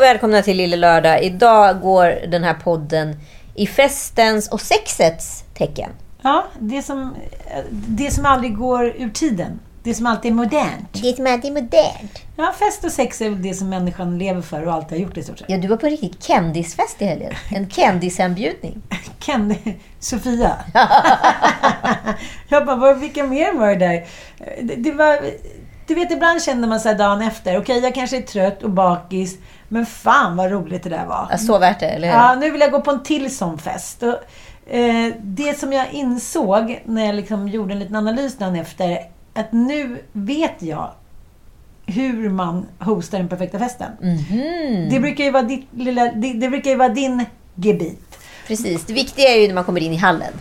[0.00, 1.22] Och välkomna till Lille Lördag.
[1.22, 3.16] Idag går den här podden
[3.54, 5.90] i festens och sexets tecken.
[6.22, 7.14] Ja, det som,
[7.70, 9.60] det som aldrig går ur tiden.
[9.82, 11.02] Det som alltid är modernt.
[11.02, 12.18] Det som alltid är modernt.
[12.36, 15.16] Ja, fest och sex är väl det som människan lever för och alltid har gjort
[15.16, 15.50] i stort sett.
[15.50, 17.32] Ja, du var på en riktig kändisfest i helgen.
[17.50, 18.82] En kändisanbjudning.
[19.18, 19.54] Ken,
[19.98, 20.56] Sofia.
[22.48, 24.06] jag bara, vilka mer var det där?
[24.62, 25.18] Det, det var,
[25.90, 29.38] du vet, ibland känner man sig dagen efter, okej, jag kanske är trött och bakis,
[29.68, 31.28] men fan vad roligt det där var.
[31.30, 32.14] Ja, så värt det, eller hur?
[32.14, 34.02] Ja, nu vill jag gå på en till sån fest.
[34.02, 38.98] Och, eh, det som jag insåg när jag liksom gjorde en liten analys dagen efter,
[39.34, 40.90] att nu vet jag
[41.86, 43.92] hur man hostar den perfekta festen.
[44.00, 44.88] Mhm.
[44.90, 48.18] Det brukar ju vara ditt lilla, det, det brukar ju vara din gebit.
[48.46, 48.84] Precis.
[48.86, 50.32] Det viktiga är ju när man kommer in i hallen.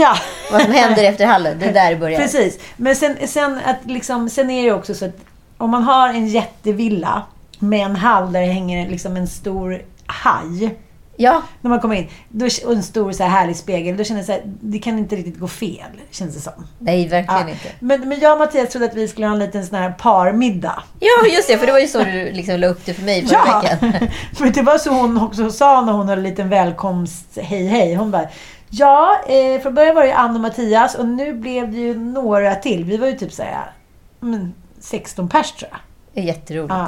[0.00, 0.16] Ja.
[0.52, 1.58] Vad som händer efter hallen.
[1.58, 2.20] Det är där det börjar.
[2.20, 2.58] Precis.
[2.76, 5.16] Men sen, sen, att liksom, sen är det också så att
[5.58, 7.22] om man har en jättevilla
[7.58, 10.76] med en hall där det hänger liksom en stor haj.
[11.16, 12.08] Ja, När man kommer in.
[12.28, 13.96] Då, och en stor så här härlig spegel.
[13.96, 15.90] Då känner jag så här, det kan inte riktigt gå fel.
[16.10, 16.52] Känns det som.
[16.78, 17.48] nej, verkligen Ja.
[17.48, 17.68] inte.
[17.80, 20.82] Men, men jag och Mattias trodde att vi skulle ha en liten sån här parmiddag.
[21.00, 21.58] Ja, just det.
[21.58, 23.92] För det var ju så du liksom la upp det för mig förra veckan.
[24.36, 27.94] för det var så hon också sa när hon hade en liten välkomst hej hej.
[27.94, 28.26] Hon bara
[28.74, 32.54] Ja, eh, från början var det Ann och Mattias och nu blev det ju några
[32.54, 32.84] till.
[32.84, 33.72] Vi var ju typ såhär,
[34.20, 35.80] men 16 pers tror jag.
[36.14, 36.74] Det är jätteroligt.
[36.74, 36.86] Ja.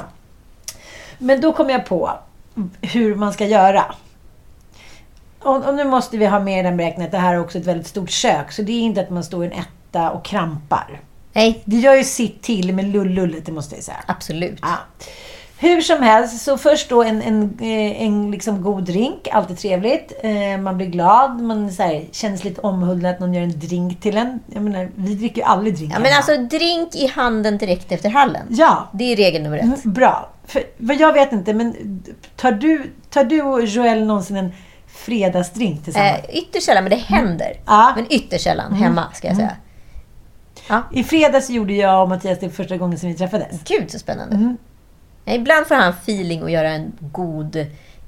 [1.17, 2.11] Men då kom jag på
[2.81, 3.95] hur man ska göra.
[5.39, 7.57] Och, och nu måste vi ha med i den beräkningen att det här är också
[7.57, 8.51] ett väldigt stort kök.
[8.51, 11.01] Så det är inte att man står i en etta och krampar.
[11.33, 13.97] Nej, Det gör ju sitt till med lullullet, det måste jag säga.
[14.07, 14.59] absolut.
[14.61, 14.75] Ja.
[15.59, 19.27] Hur som helst, så först då en, en, eh, en liksom god drink.
[19.31, 20.13] Alltid trevligt.
[20.23, 21.41] Eh, Man blir glad.
[21.41, 24.39] Man så här, känner sig lite omhuldad att någon gör en drink till en.
[24.53, 26.17] Jag menar, vi dricker ju aldrig drink Ja, men hemma.
[26.17, 28.47] alltså drink i handen direkt efter hallen.
[28.49, 29.63] Ja, Det är regel nummer ett.
[29.63, 30.29] mm, bra.
[30.45, 31.75] För, vad jag vet inte, men
[32.35, 34.51] tar du, tar du och Joel någonsin en
[34.87, 36.17] fredagsdrink tillsammans?
[36.29, 37.53] Eh, ytterst sällan, men det händer.
[37.65, 37.93] Ja.
[37.95, 39.55] Men ytterst sällan hemma, ska jag säga.
[40.69, 40.81] Ja.
[40.93, 43.59] I fredags gjorde jag och Mattias det första gången som vi träffades.
[43.67, 44.55] Gud, så spännande.
[45.25, 47.55] Ibland får han feeling att göra en god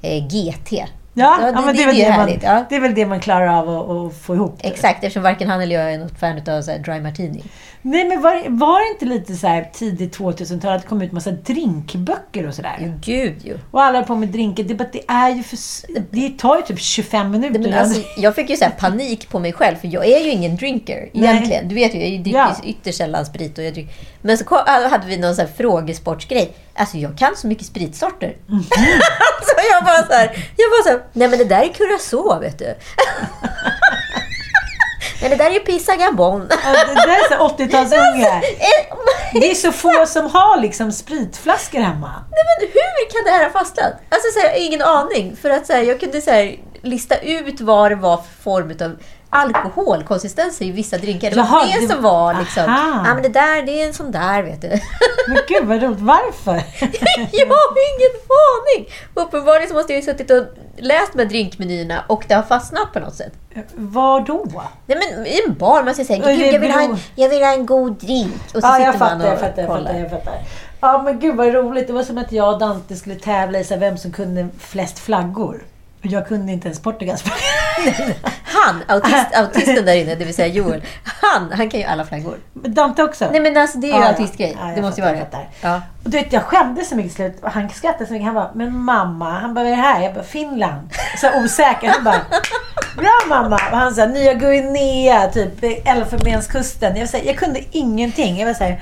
[0.01, 0.72] eh, GT.
[0.72, 2.66] Ja, Ja, det- men det det, är det, man, ja.
[2.69, 4.59] det är väl det man klarar av att, att få ihop.
[4.63, 7.44] Exakt, eftersom varken han eller jag är något fan av så dry martini.
[7.90, 11.12] Nej, men var, var det inte lite så här tidigt 2000-tal att det kom ut
[11.12, 12.94] massa drinkböcker och sådär?
[13.02, 13.58] Gud ju.
[13.72, 14.64] Och alla är på med drinkar.
[14.64, 15.58] Det, det är ju för...
[16.12, 17.59] Det tar ju typ 25 minuter.
[17.59, 20.30] Nej, men alltså, jag fick ju så panik på mig själv, för jag är ju
[20.31, 21.68] ingen drinker egentligen.
[21.68, 22.56] Du vet ju, jag dricker Ja.
[22.64, 23.58] ytterst sällan sprit.
[23.58, 23.94] Och jag dricker.
[24.22, 26.53] Men så kom, hade vi någon så här frågesportsgrej.
[26.74, 28.38] Alltså jag kan så mycket spritsorter.
[28.47, 28.64] Mhm.
[29.44, 32.40] så jag bara så här, jag bara så här, nej men det där är curacao
[32.40, 32.66] vet du.
[35.22, 36.47] men det där är ju Pisa Gabon.
[36.50, 38.35] Ja, det där är så här 80-talsungar.
[38.59, 38.97] Eh,
[39.33, 42.11] Det är så få som har liksom spritflaskor hemma.
[42.31, 43.94] Nej, men hur kan det här ha fastnat?
[44.09, 45.35] Alltså, så här, ingen aning.
[45.41, 48.72] För att så här, jag kunde så här, lista ut vad det var för form
[48.81, 48.97] av
[49.29, 51.29] alkoholkonsistenser i vissa drinkar.
[51.29, 52.63] Det var Jaha, det, det- som var liksom...
[52.63, 53.03] Aha.
[53.07, 54.69] Ja, men det där, det är en sån där, vet du.
[55.28, 55.99] Men gud vad roligt.
[55.99, 56.53] Varför?
[57.31, 58.89] jag har ingen aning!
[59.13, 60.44] Uppenbarligen så måste jag ju suttit och
[60.78, 63.34] läst med drinkmenyerna och det har fastnat på något sätt.
[63.76, 64.46] Var då?
[64.86, 67.44] Nej men i en bar, man säger Gud, jag vill, ha en, beror- jag vill
[67.44, 68.34] ha en god drink.
[68.46, 69.86] Och så Ja, sitter jag man fattar, och jag fattar, jag kollar.
[69.86, 70.34] fattar, jag fattar.
[70.82, 71.88] Ja, men gud vad roligt.
[71.88, 74.48] Det var som att jag och Dante skulle tävla i så här, vem som kunde
[74.60, 75.64] flest flaggor.
[76.00, 77.24] Och jag kunde inte ens Portugals.
[78.44, 82.38] Han, autist, autisten där inne, det vill säga Joel, han, han kan ju alla flaggor.
[82.54, 83.28] Men Dante också.
[83.32, 84.58] Nej men alltså det är ju Ja, autistgrej.
[84.59, 85.48] Ja, jag det måste ju fattar, vara jag det.
[85.62, 85.72] fattar.
[85.76, 85.82] Ja.
[86.07, 87.38] Och du vet, jag skämdes så mycket i slut.
[87.41, 88.26] Och han skrattade så mycket.
[88.26, 89.29] Han bara, men mamma.
[89.40, 90.02] Han bara, vad är det här?
[90.03, 90.90] Jag bara, Finland.
[91.22, 91.87] Så osäker.
[91.87, 92.22] Han bara,
[92.97, 93.55] bra mamma.
[93.72, 96.96] Och han sa, Nya Guinea, typ Elfenbenskusten.
[96.96, 98.40] Jag, här, jag kunde ingenting.
[98.40, 98.82] Jag var så här,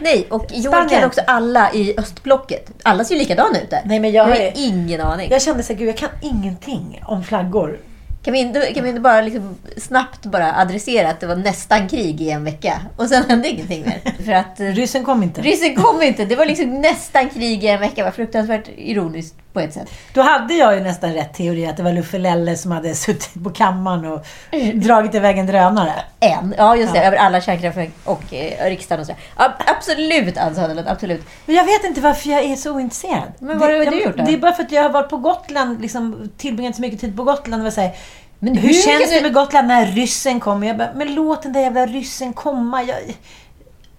[0.00, 2.70] Nej, och Joel kan också alla i östblocket.
[2.82, 3.82] Alla ser ju likadana ut där.
[3.84, 5.30] Nej, men jag har är- ingen aning.
[5.30, 7.78] jag kände så här, gud jag kan ingenting om flaggor.
[8.22, 11.88] Kan vi inte, kan vi inte bara liksom snabbt bara adressera att det var nästan
[11.88, 14.24] krig i en vecka och sen hände ingenting mer?
[14.24, 15.42] För att eh, Ryssen kom inte.
[15.42, 16.24] ryssen kom inte.
[16.24, 17.94] Det var liksom nästan krig i en vecka.
[17.96, 19.90] Det var fruktansvärt ironiskt på ett sätt.
[20.14, 23.44] Då hade jag ju nästan rätt teori att det var Luffe Lelle som hade suttit
[23.44, 24.26] på kammaren och
[24.74, 25.92] dragit iväg en drönare.
[26.20, 26.54] En.
[26.58, 26.98] Ja, just det.
[26.98, 27.04] Ja.
[27.04, 29.12] Över alla kärnkraftverk och eh, riksdagen och så.
[29.38, 30.88] Ja, absolut, Ann Söderlund.
[30.88, 31.22] Absolut.
[31.46, 33.32] Men jag vet inte varför jag är så ointresserad.
[33.38, 34.24] Men vad har du gjort då?
[34.24, 37.16] Det är bara för att jag har varit på Gotland, liksom, tillbringat så mycket tid
[37.16, 37.66] på Gotland.
[37.66, 37.90] Och här,
[38.38, 40.66] Men hur, hur känns kan det du- med Gotland när ryssen kommer?
[40.66, 42.82] Jag bara, men låt den där jävla ryssen komma.
[42.82, 42.96] Jag,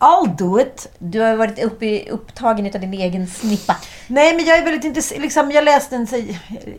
[0.01, 0.87] I'll do it.
[0.99, 3.75] Du har varit uppe i, upptagen av din egen snippa.
[4.07, 5.21] Nej, men jag är väldigt intresserad.
[5.21, 6.23] Liksom, jag läste en så,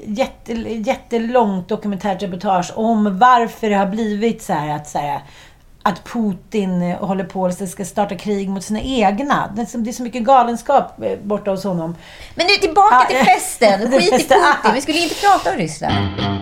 [0.07, 5.21] jätte, jättelångt dokumentärt reportage om varför det har blivit så här att så här,
[5.83, 9.53] att Putin håller på att ska starta krig mot sina egna.
[9.57, 11.97] Det är så, det är så mycket galenskap eh, borta hos honom.
[12.35, 13.93] Men nu tillbaka Ah, till festen.
[14.01, 14.63] Skit i.
[14.63, 14.75] Putin.
[14.75, 16.42] Vi skulle inte prata om Ryssland.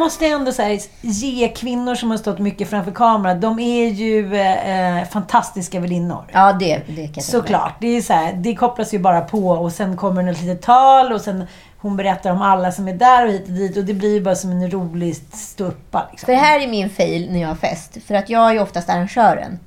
[0.00, 4.36] måste ändå så här, ge kvinnor som har stått mycket framför kameran, de är ju
[4.36, 6.24] eh, fantastiska väninnor.
[6.32, 7.24] Ja, det, det kan jag.
[7.24, 7.74] Såklart.
[7.80, 10.62] Det, är så här, det kopplas ju bara på och sen kommer det ett litet
[10.62, 11.46] tal och sen
[11.78, 14.20] hon berättar om alla som är där och hit och dit och det blir ju
[14.20, 16.08] bara som en rolig ståuppa.
[16.10, 16.26] Liksom.
[16.26, 17.96] För det här är min fail när jag har fest.
[18.06, 19.58] För att jag är ju oftast arrangören.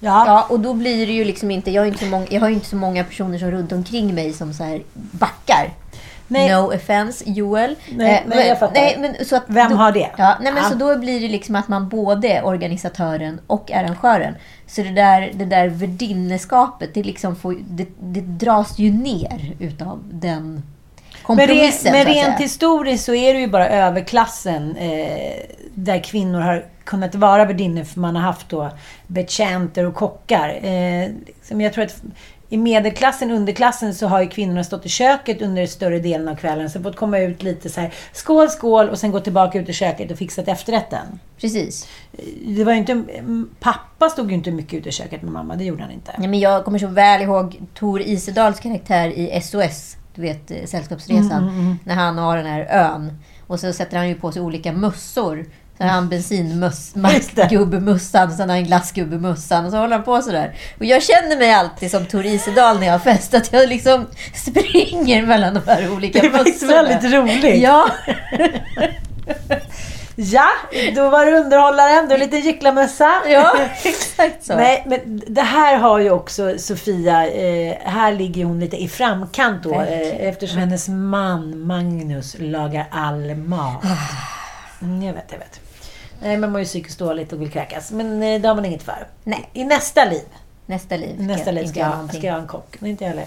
[0.00, 0.24] Ja.
[0.26, 1.70] Ja, och då blir det ju liksom inte...
[1.70, 3.72] Jag har ju inte så många, jag har ju inte så många personer som runt
[3.72, 5.70] omkring mig som så här backar.
[6.28, 6.48] Nej.
[6.54, 7.76] No offense, Joel.
[7.96, 8.74] Nej, Eh, nej, jag fattar.
[8.74, 10.10] nej, men så att Vem då, har det?
[10.16, 10.68] Ja, nej, men Ja.
[10.70, 14.34] Så då blir det liksom att man både är organisatören och arrangören.
[14.66, 20.02] Så det där, det där värdinneskapet, det, liksom får, det, det dras ju ner utav
[20.12, 20.62] den
[21.28, 25.32] Men, re, men rent historiskt så är det ju bara överklassen eh,
[25.74, 28.70] där kvinnor har kunnat vara värdinnor för man har haft då
[29.06, 30.48] betjänter och kockar.
[30.62, 31.08] Eh,
[31.42, 32.02] som jag tror att
[32.48, 36.70] i medelklassen, underklassen, så har ju kvinnorna stått i köket under större delen av kvällen.
[36.70, 39.72] Så fått komma ut lite så här, skål, skål och sen gå tillbaka ut i
[39.72, 41.20] köket och fixat efterrätten.
[41.40, 41.88] Precis.
[42.46, 43.02] Det var inte,
[43.60, 46.12] pappa stod ju inte mycket ute i köket med mamma, det gjorde han inte.
[46.18, 50.64] Nej, men jag kommer så väl ihåg Tor Isedals karaktär i SOS, du vet eh,
[50.66, 53.18] Sällskapsresan, när han har den här ön.
[53.46, 55.46] Och så sätter han ju på sig olika mössor.
[55.78, 60.54] Så har han bensingubbemössan, sen har han glassgubbemössan och så håller han på sådär.
[60.78, 64.06] Och jag känner mig alltid som Tor Isedal när jag har fest, att jag liksom
[64.34, 66.82] springer mellan de här olika Det är faktiskt mössorna.
[66.82, 67.62] väldigt roligt.
[67.62, 67.88] Ja,
[70.18, 70.48] Ja,
[70.94, 72.08] då var du underhållaren.
[72.08, 73.12] Du är en liten gycklamössa.
[73.28, 74.56] ja, exakt så.
[74.56, 79.62] Nej, men det här har ju också Sofia, eh, här ligger hon lite i framkant
[79.62, 83.84] då eh, eftersom hennes man Magnus lagar all mat.
[83.84, 83.96] Ah.
[84.82, 85.60] Mm, jag vet, jag vet.
[86.22, 87.90] Nej, man mår ju psykiskt dåligt och vill kräkas.
[87.90, 89.06] Men eh, det har man inget för.
[89.24, 89.50] Nej.
[89.52, 90.22] I nästa liv,
[90.66, 91.14] Nästa liv.
[91.22, 92.76] nästa liv ska jag, ska jag ha en kock.
[92.80, 93.26] Men inte jag heller.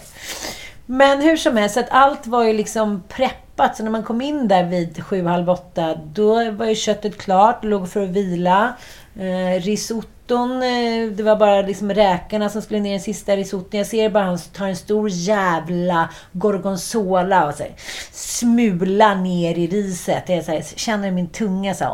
[0.86, 3.78] Men hur som helst, så att allt var ju liksom preppat.
[3.78, 7.64] Så när man kom in där vid sju, halv åtta, då var ju köttet klart,
[7.64, 8.74] låg för att vila.
[9.16, 13.78] Eh, risotton, eh, det var bara liksom räkorna som skulle ner i den sista risotton.
[13.78, 17.72] Jag ser bara han tar en stor jävla gorgonzola och så här,
[18.12, 20.24] smula ner i riset.
[20.28, 21.92] Jag så här, känner min tunga så här,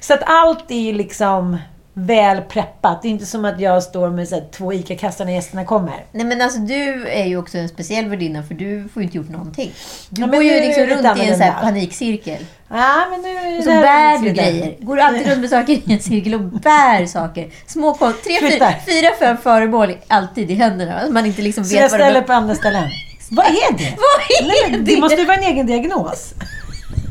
[0.00, 1.58] Så att allt är ju liksom
[1.98, 3.02] väl preppat.
[3.02, 6.04] Det är inte som att jag står med så här, två ICA-kassar när gästerna kommer.
[6.12, 9.16] Nej men alltså du är ju också en speciell värdinna för du får ju inte
[9.16, 9.72] gjort någonting.
[10.10, 12.46] Du Ja, går ju liksom runt i en så panikcirkel.
[12.68, 14.76] Ja, men nu så det bär du grejer.
[14.80, 17.50] Går alltid runt med saker i en cirkel och bär saker.
[17.66, 21.02] Små kon- tre, fyra, fyra, fem föremål alltid i händerna.
[21.10, 22.88] Man inte liksom Så jag vet vad ställer det på andra ställen.
[23.30, 23.94] Vad är det?
[23.96, 24.94] Vad är Nej, men det?
[24.94, 26.34] det måste ju vara en egen diagnos.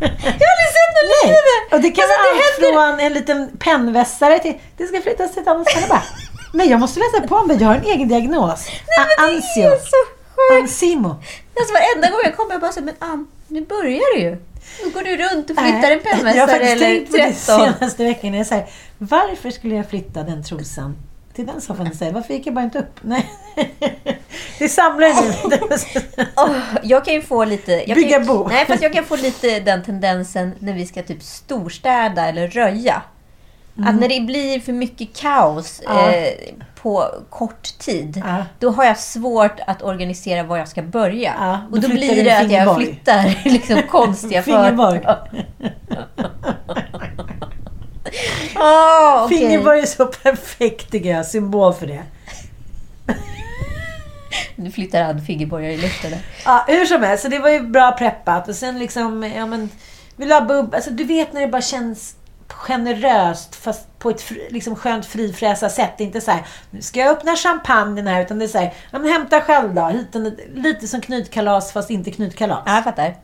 [0.01, 1.55] Jag har aldrig sett något liknande!
[1.71, 5.33] Och det kan Alltså, vara det allt från en liten pennvässare till det ska flyttas
[5.33, 6.03] till ett annat ställe bara.
[6.53, 7.57] Nej, jag måste läsa på mig.
[7.61, 8.67] Jag har en egen diagnos.
[8.67, 9.63] Nej, men det Ansio.
[9.63, 10.01] är så
[10.35, 10.61] sjukt!
[10.61, 11.09] Ansimo.
[11.59, 14.37] Alltså varenda gång jag kommer jag bara så men Ann, nu börjar det ju.
[14.83, 17.35] Nu går du runt och flyttar en faktiskt eller tänkt på det 13.
[17.39, 18.33] senaste veckan.
[18.33, 18.65] Jag säger,
[18.97, 20.95] varför skulle jag flytta den trosan
[21.33, 22.13] till den soffan istället?
[22.13, 22.99] Varför gick jag bara inte upp?
[23.01, 23.29] Nej.
[24.59, 25.07] Det samlar
[25.49, 26.25] nu.
[26.35, 27.71] Åh, jag kan ju få lite...
[27.71, 28.47] Jag Bygga kan bo.
[28.47, 33.01] Nej, fast jag kan få lite den tendensen när vi ska typ storstäda eller röja.
[33.85, 35.97] Att när det blir för mycket kaos Mm.
[35.97, 36.11] Ja.
[36.11, 36.33] eh,
[36.85, 38.45] på kort tid, Ja.
[38.59, 41.33] då har jag svårt att organisera var jag ska börja.
[41.39, 45.01] Ja, då och då blir det att jag flyttar liksom konstiga Fingerborg.
[48.55, 49.37] Åh, okej.
[49.37, 51.25] Fingerborg är så perfekt tycker jag.
[51.25, 52.03] Symbol för det.
[54.55, 56.11] Nu flyttar han fingerborgar i luften.
[56.45, 58.47] Ja, hur som helst, så det var ju bra preppat.
[58.47, 59.69] Och sen liksom, ja men...
[60.15, 60.75] Vill du ha bubb?
[60.75, 62.15] Alltså, du vet när det bara känns
[62.47, 65.99] generöst fast på ett liksom skönt frifräsa sätt.
[65.99, 68.21] Inte så här, nu ska jag öppna champagnen här.
[68.21, 69.85] Utan det är så här, ja, men hämta själv då.
[69.85, 72.63] Hit en, lite som knytkalas fast inte knytkalas.
[72.65, 73.15] Ja, jag fattar.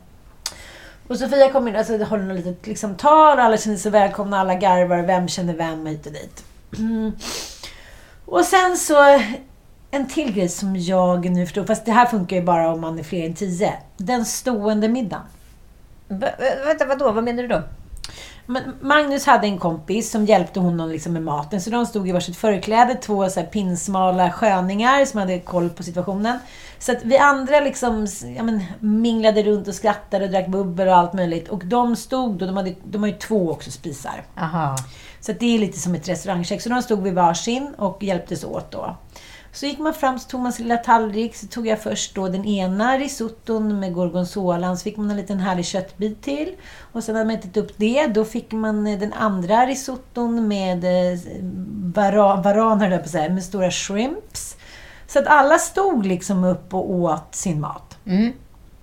[1.08, 3.38] Och Sofia kommer in alltså, håller något litet liksom, tal.
[3.38, 5.02] Alla känner sig välkomna, alla garvar.
[5.02, 6.44] Vem känner vem hit och dit.
[6.78, 7.12] Mm.
[8.26, 9.20] Och sen så
[9.90, 12.98] en till grej som jag nu förstår, fast det här funkar ju bara om man
[12.98, 13.72] är fler än tio.
[13.96, 15.22] Den stående middagen.
[16.08, 16.28] Va,
[16.66, 17.12] vänta, vadå?
[17.12, 17.62] Vad menar du då?
[18.52, 21.60] Men Magnus hade en kompis som hjälpte honom liksom med maten.
[21.60, 25.82] Så de stod i varsitt förkläde, två så här pinsmala sköningar som hade koll på
[25.82, 26.38] situationen.
[26.78, 28.06] Så att vi andra liksom,
[28.36, 31.48] ja, men, minglade runt och skrattade och drack bubbel och allt möjligt.
[31.48, 34.24] Och de stod då, de, hade, de har ju två också spisar.
[34.38, 34.76] Aha.
[35.20, 36.62] Så det är lite som ett restaurangkök.
[36.62, 38.96] Så de stod vid varsin och hjälptes åt då.
[39.54, 41.36] Så gick man fram, så tog man sin lilla tallrik.
[41.36, 44.76] Så tog jag först då den ena risotton med gorgonzola.
[44.76, 46.56] Så fick man en liten härlig köttbit till.
[46.92, 50.84] Och sen när man ätit upp det, då fick man eh, den andra risotton med
[50.84, 51.18] eh,
[51.94, 54.56] vara, varaner, där på så här, med stora shrimps.
[55.06, 57.98] Så att alla stod liksom upp och åt sin mat.
[58.06, 58.32] Mm.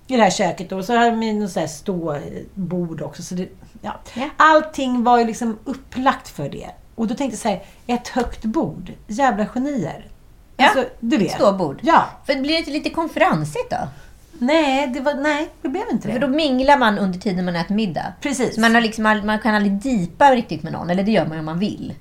[0.07, 0.71] I det här köket.
[0.71, 3.23] Och så hade vi något så här ståbord också.
[3.23, 3.47] Så det,
[3.81, 3.99] ja.
[4.13, 4.29] Ja.
[4.37, 6.69] Allting var ju liksom upplagt för det.
[6.95, 8.91] Och då tänkte jag så här, ett högt bord.
[9.07, 10.08] Jävla genier.
[10.59, 11.31] Ja, Alltså, du vet.
[11.31, 11.79] Ståbord.
[11.83, 12.05] Ja.
[12.25, 13.87] För blir det inte lite konferensigt då?
[14.41, 16.13] Nej, det, var, nej, det blev inte det.
[16.13, 18.13] För då minglar man under tiden man äter middag.
[18.21, 18.55] Precis.
[18.55, 21.33] Så man, har liksom, man kan aldrig dipa riktigt med någon, eller det gör man
[21.33, 21.93] ju om man vill.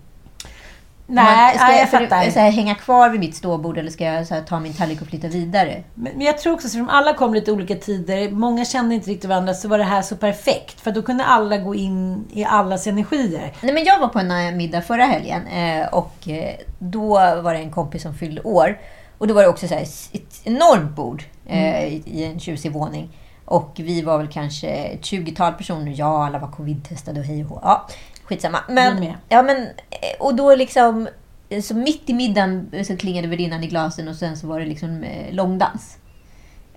[1.15, 2.31] Nej, ska nej, jag för- fattar.
[2.31, 5.07] Så här, hänga kvar vid mitt ståbord eller ska jag här, ta min tallrik och
[5.09, 5.83] flytta vidare?
[5.95, 9.29] Men men jag tror också, eftersom alla kom lite olika tider, många kände inte riktigt
[9.29, 10.81] varandra, så var det här så perfekt.
[10.81, 13.53] För då kunde alla gå in i allas energier.
[13.61, 17.55] Nej, men jag var på en eh, middag förra helgen eh, och eh, då var
[17.55, 18.79] det en kompis som fyllde år.
[19.19, 23.09] Och då var det också så här, ett enormt bord i, i en tjusig våning.
[23.45, 25.93] Och vi var väl kanske ett 20-tal personer.
[25.97, 27.61] Ja, alla var covid-testade och hej och hå.
[27.63, 27.87] Ja,
[28.29, 28.59] skitsamma.
[28.69, 29.57] Men, ja, men,
[29.91, 31.09] eh, och då liksom,
[31.63, 35.05] så mitt i middagen så klingade värdinnan i glasen och sen så var det liksom
[35.05, 35.99] eh, långdans.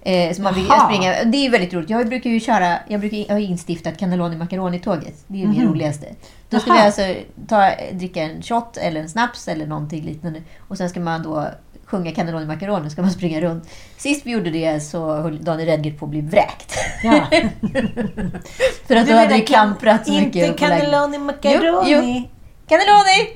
[0.01, 1.23] Eh, så man fick springa.
[1.23, 1.89] Det är väldigt roligt.
[1.89, 5.23] Jag brukar ju köra, jag, brukar, jag har instiftat cannelloni macaroni-tåget.
[5.27, 6.15] Det är ju det roligaste.
[6.49, 6.77] Då ska Jaha.
[6.77, 10.41] vi alltså ta, dricka en shot eller en snaps eller någonting liknande.
[10.67, 11.47] Och sen ska man då
[11.91, 13.69] sjunga cannelloni macaroni ska man springa runt.
[13.97, 16.73] Sist vi gjorde det så höll Daniel Redgert på att bli vräkt.
[17.03, 17.11] Ja.
[18.87, 20.35] För att Du hade det klamprat så mycket.
[20.35, 21.91] Inte cannelloni macaroni.
[21.91, 22.27] Jo, jo.
[22.71, 23.29] Cannelloni!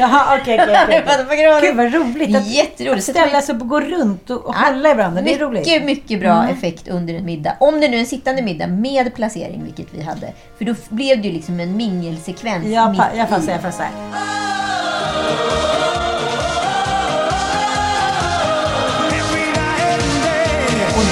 [0.00, 1.04] Jaha, okej, okej, okej.
[1.06, 1.66] Macaroni.
[1.66, 2.36] Gud vad roligt.
[2.36, 3.08] Att, Jätteroligt.
[3.08, 5.22] att ställa sig upp och gå runt och, och Ja, hålla i varandra.
[5.22, 5.68] Det är mycket, roligt.
[5.68, 5.86] Mm.
[5.86, 7.56] mycket bra effekt under en middag.
[7.60, 10.32] Om det nu är en sittande middag med placering, vilket vi hade.
[10.58, 13.88] För då blev det ju liksom en mingelsekvens Jag, mitt jag passar, jag passar.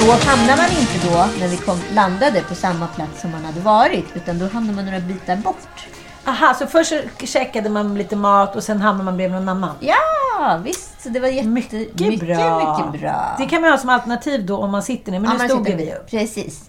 [0.00, 3.60] Då hamnar man inte då, när vi kom, landade på samma plats som man hade
[3.60, 4.04] varit.
[4.14, 5.86] Utan då hamnar man några bitar bort.
[6.26, 6.92] Aha, så först
[7.24, 9.74] checkade man lite mat och sen hamnade man bredvid någon annan.
[9.80, 11.02] Ja, visst.
[11.02, 12.78] Så det var jätte, Mycket, mycket, bra.
[12.86, 13.34] mycket bra.
[13.38, 15.20] Det kan man ha som alternativ då om man sitter ner.
[15.20, 16.10] Men Ja, nu stod vi upp.
[16.10, 16.66] Precis.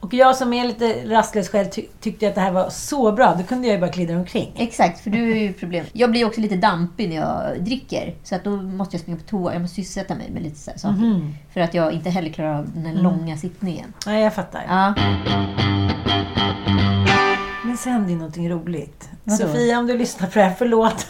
[0.00, 3.34] Och jag som är lite rastlös själv ty- tyckte att det här var så bra.
[3.38, 4.52] Då kunde jag ju bara glida omkring.
[4.56, 5.86] Exakt, för du är ju problem.
[5.92, 8.14] Jag blir också lite dampig när jag dricker.
[8.24, 9.52] Så att då måste jag springa på toa.
[9.52, 10.94] Jag måste sysselsätta mig med lite så saker.
[10.96, 11.34] Mhm.
[11.52, 12.96] För att jag inte heller klarar av den Mm.
[12.96, 13.92] här långa sittningen.
[14.06, 14.64] Nej, jag fattar.
[14.68, 14.94] Ja.
[17.64, 19.08] Men sen hände ju någonting roligt.
[19.24, 19.36] Vadå?
[19.48, 21.06] Sofia, om du lyssnar på det här, förlåt.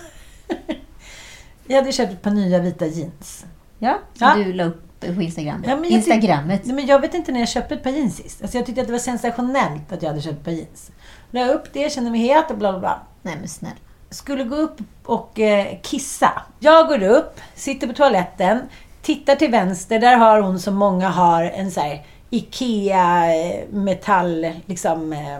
[1.67, 3.47] jag hade köpt ett par nya vita jeans.
[3.79, 4.45] Ja, som Ja.
[4.45, 5.65] du la upp på Instagram.
[5.67, 6.65] Ja, jag Instagrammet.
[6.65, 8.43] Nej, men jag vet inte när jag köpte ett par jeans sist.
[8.43, 10.91] Alltså, jag tyckte att det var sensationellt att jag hade köpt ett par jeans.
[11.31, 13.01] La upp det, kände mig het och bla bla bla.
[13.23, 13.77] Nej men snälla.
[14.11, 16.43] Skulle gå upp och eh, kissa.
[16.61, 18.61] Jag går upp, sitter på toaletten,
[19.03, 19.99] tittar till vänster.
[19.99, 25.39] Där har hon som många har en så här IKEA eh, metall liksom eh,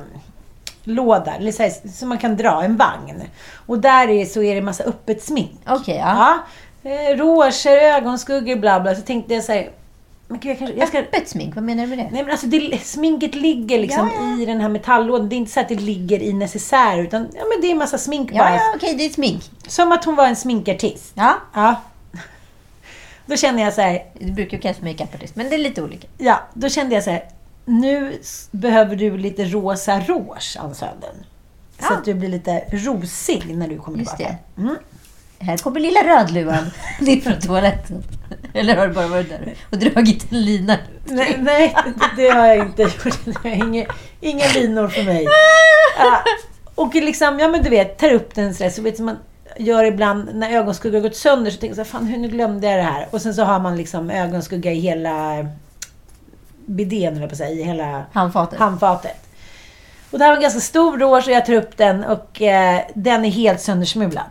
[0.85, 1.35] låda.
[1.35, 3.23] Eller så här, som man kan dra, en vagn.
[3.67, 5.61] Och där är, så är det massa öppet smink.
[5.67, 6.17] Okej, ja.
[6.19, 6.39] Ja.
[6.89, 8.95] Eh, rouger, ögonskuggor, bla bla.
[8.95, 9.71] Så tänkte jag så här,
[10.29, 10.99] men gud, jag, kanske, jag ska...
[10.99, 12.09] Öppet smink, vad menar du med det?
[12.13, 14.43] Nej men alltså det, sminket ligger liksom Ja, ja.
[14.43, 15.29] i den här metalllådan.
[15.29, 17.79] Det är inte så att det ligger i necessär utan ja, men det är en
[17.79, 18.39] massa smink bara.
[18.51, 19.43] Ja, ja okej, det är smink.
[19.67, 21.13] Som att hon var en sminkartist.
[21.15, 21.75] Ja, Ja.
[23.27, 26.07] Då kände jag så här, du brukar ju kallas makeupartist, men det är lite olika.
[26.19, 27.25] ja, då kände jag så här,
[27.65, 28.19] nu
[28.51, 31.17] behöver du lite rosa rouge, Ann Södern.
[31.79, 31.97] Så Ja.
[31.97, 34.37] att du blir lite rosig när du kommer Just tillbaka.
[34.55, 34.61] det.
[34.63, 34.77] Mm.
[35.41, 38.03] Här kommer lilla Rödluvan ner från toaletten.
[38.55, 40.77] Eller har du bara varit där och dragit en lina?
[41.05, 41.75] Nej, nej
[42.17, 43.45] det, har jag inte gjort.
[43.45, 43.87] Inga,
[44.21, 45.27] inga linor för mig.
[46.75, 48.71] Och liksom, ja men du vet, tar upp den sådär.
[48.71, 49.19] Så vet man
[49.57, 52.67] gör ibland när ögonskugga gått sönder så tänker jag så här, fan hur nu glömde
[52.67, 53.09] jag det här.
[53.11, 55.47] Och sen så har man liksom ögonskugga i hela
[56.67, 58.59] bidén, eller på säga, i hela Handfatet.
[58.59, 59.17] handfatet.
[60.11, 62.81] Och det här var en ganska stor rås och jag tar upp den och eh,
[62.95, 64.25] den är helt söndersmulad.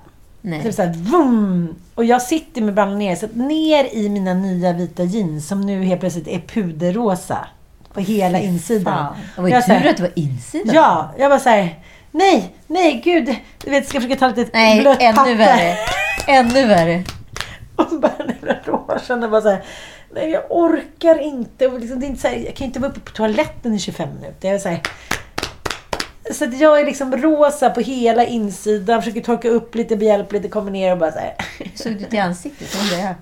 [0.47, 0.63] Nej.
[0.63, 1.75] Typ såhär, vum!
[1.95, 5.83] Och jag sitter med brallorna ner, så ner i mina nya vita jeans som nu
[5.83, 7.47] helt plötsligt är puderrosa.
[7.93, 9.15] På hela insidan.
[9.35, 10.75] Det var ju Jag tur säger- att det var insidan.
[10.75, 11.79] Ja, jag bara såhär,
[12.11, 13.35] nej, nej, gud.
[13.63, 15.35] Du vet, ska jag försöka ta lite Nej, blött ännu papper.
[15.35, 15.77] värre.
[16.27, 17.03] Ännu värre.
[17.75, 19.63] Och bara den där rosen och bara såhär,
[20.15, 21.67] nej jag orkar inte.
[21.67, 23.79] Och liksom, det är inte så här, jag kan inte vara uppe på toaletten i
[23.79, 24.47] 25 minuter.
[24.47, 24.81] Jag är så här,
[26.33, 30.71] så att jag är liksom rosa på hela insidan, försöker torka upp lite behjälpligt, kommer
[30.71, 31.35] ner och bara så här.
[31.75, 32.77] Såg du till ansiktet?
[32.81, 33.15] undrar jag.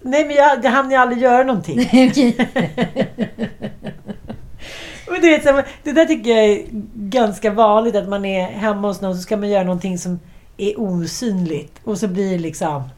[0.00, 1.78] Nej men jag, jag hann ju aldrig göra någonting.
[5.10, 8.88] Men du vet, så det där tycker jag är ganska vanligt att man är hemma
[8.88, 10.20] hos någon så ska man göra någonting som
[10.56, 11.80] är osynligt.
[11.84, 12.88] Och så blir det liksom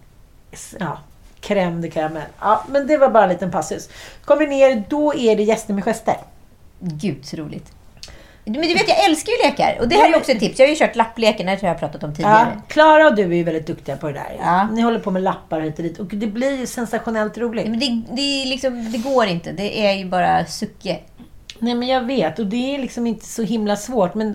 [0.79, 0.99] ja,
[1.41, 2.23] crème de caramel.
[2.41, 3.89] Ja, men det var bara en liten passus.
[4.25, 6.17] Kommer ner, då är det gäster med gester.
[6.81, 7.73] Gud, så roligt.
[8.53, 9.77] Men du vet, jag älskar ju lekar.
[9.81, 10.59] Och det här är också ett tips.
[10.59, 12.61] Jag har ju kört lappleken, det tror jag har pratat om Ja, tidigare.
[12.69, 14.37] Klara och du är ju väldigt duktiga på det där.
[14.41, 14.69] Ja.
[14.73, 15.99] Ni håller på med lappar hit och dit.
[15.99, 17.67] Och det blir ju sensationellt roligt.
[17.69, 19.53] Men det, det, liksom, det går inte.
[19.53, 20.99] Det är ju bara sucke.
[21.59, 24.15] Nej men jag vet och det är liksom inte så himla svårt.
[24.15, 24.35] Men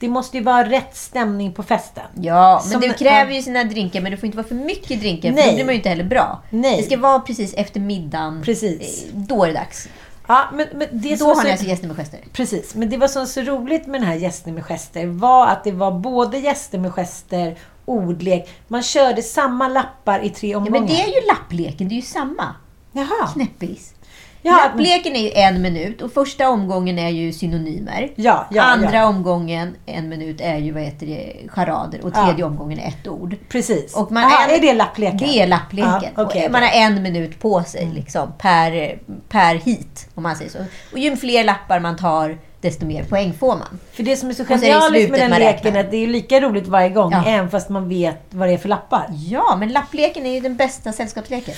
[0.00, 2.04] det måste ju vara rätt stämning på festen.
[2.20, 5.00] Ja, men Som- det kräver ju sina drinkar, men det får inte vara för mycket
[5.00, 5.48] drinkar, för Nej.
[5.48, 6.42] då blir man ju inte heller bra.
[6.50, 6.76] Nej.
[6.76, 8.42] Det ska vara precis efter middagen.
[8.44, 9.04] Precis.
[9.04, 9.88] Eh, Då är det dags.
[10.26, 12.20] Ja, men, men det Då som har ni så- alltså gäster med gester.
[12.32, 15.64] Precis, men det var som så roligt med den här gäster med gester var att
[15.64, 18.50] det var både gäster med gester, ordlek.
[18.68, 20.78] Man körde samma lappar i tre Ja, omgångar.
[20.80, 22.54] men det är ju lappleken, det är ju samma.
[22.92, 23.28] Jaha.
[23.32, 23.94] Knäppis.
[24.44, 28.12] Ja, Lappleken är en minut och första omgången är ju synonymer.
[28.16, 29.06] ja, ja, Andra ja.
[29.06, 32.04] omgången, en minut, är ju vad heter det, charader.
[32.04, 33.36] Och tredje omgången är ett ord.
[33.48, 33.94] Precis.
[33.96, 35.18] Och man Aha, är- är det lappleken?
[35.18, 36.02] Det är lappleken.
[36.16, 40.50] Ja, Och man har en minut på sig liksom, per, per hit, om man säger
[40.50, 40.58] så.
[40.92, 43.78] Och ju fler lappar man tar, desto mer poäng får man.
[43.92, 46.66] För det som är så genialiskt med den leken är att det är lika roligt
[46.66, 47.24] varje gång, Ja.
[47.26, 49.06] även fast man vet vad det är för lappar.
[49.30, 51.54] Ja, men lappleken är ju den bästa sällskapsleken.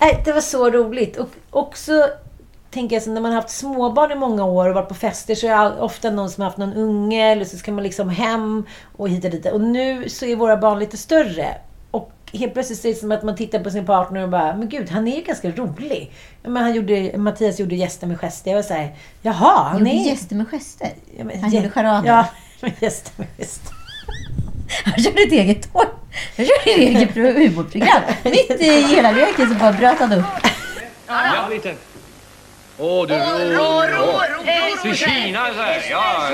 [0.00, 1.16] Nej, det var så roligt.
[1.16, 1.92] Och också
[2.70, 5.34] tänker jag så när man har haft småbarn i många år och varit på fester
[5.34, 8.08] så är det ofta någon som har haft någon unge eller så ska man liksom
[8.08, 9.46] hem och hit och dit.
[9.46, 11.54] Och nu så är våra barn lite större.
[11.90, 14.68] Och helt plötsligt ser det som att man tittar på sin partner och bara, men
[14.68, 16.12] gud, han är ju ganska rolig.
[16.42, 18.50] Men han gjorde, Mattias gjorde gäster med gester.
[18.50, 20.10] Jag var såhär, jaha, han Han gjorde är...
[20.10, 20.88] gäster med gester.
[21.18, 22.08] Ja, men- Han gjorde charader.
[22.08, 22.26] Ja,
[22.80, 23.74] gäster med gester.
[24.84, 25.82] Han körde ett eget tåg.
[26.36, 28.02] Han körde ett eget pro- humorprogram.
[28.24, 30.24] Mitt i hela leken så bara bröt han upp.
[31.06, 31.74] Ja, lite.
[32.78, 33.14] Åh, du...
[33.14, 34.22] Rå, rå,
[34.82, 35.82] Till Kina så här.
[35.90, 36.28] Ja.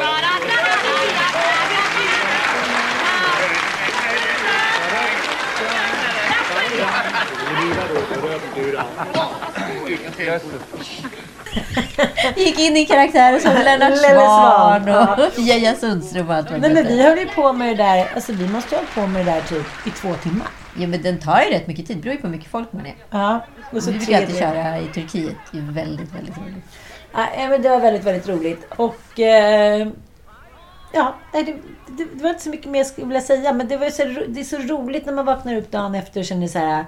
[12.36, 16.86] Gick in i karaktär såg Lennart Swahn och Geija Sundström och allt vad Nej men
[16.86, 19.32] vi höll ju på med det där, alltså vi måste ju ha på med det
[19.32, 20.46] där typ i två timmar.
[20.78, 21.96] Ja, men den tar ju rätt mycket tid.
[21.96, 22.94] Det beror ju på hur mycket folk man är.
[23.10, 23.40] Ja.
[23.72, 25.36] Och så Vi brukar alltid köra i Turkiet.
[25.52, 26.64] Det är väldigt, väldigt roligt.
[27.12, 28.66] Ja, men det var väldigt, väldigt roligt.
[28.76, 29.20] Och...
[29.20, 29.88] Eh,
[30.92, 33.52] ja, det, det, det var inte så mycket mer jag skulle vilja säga.
[33.52, 36.26] Men det, var så, det är så roligt när man vaknar upp dagen efter och
[36.26, 36.84] känner så här...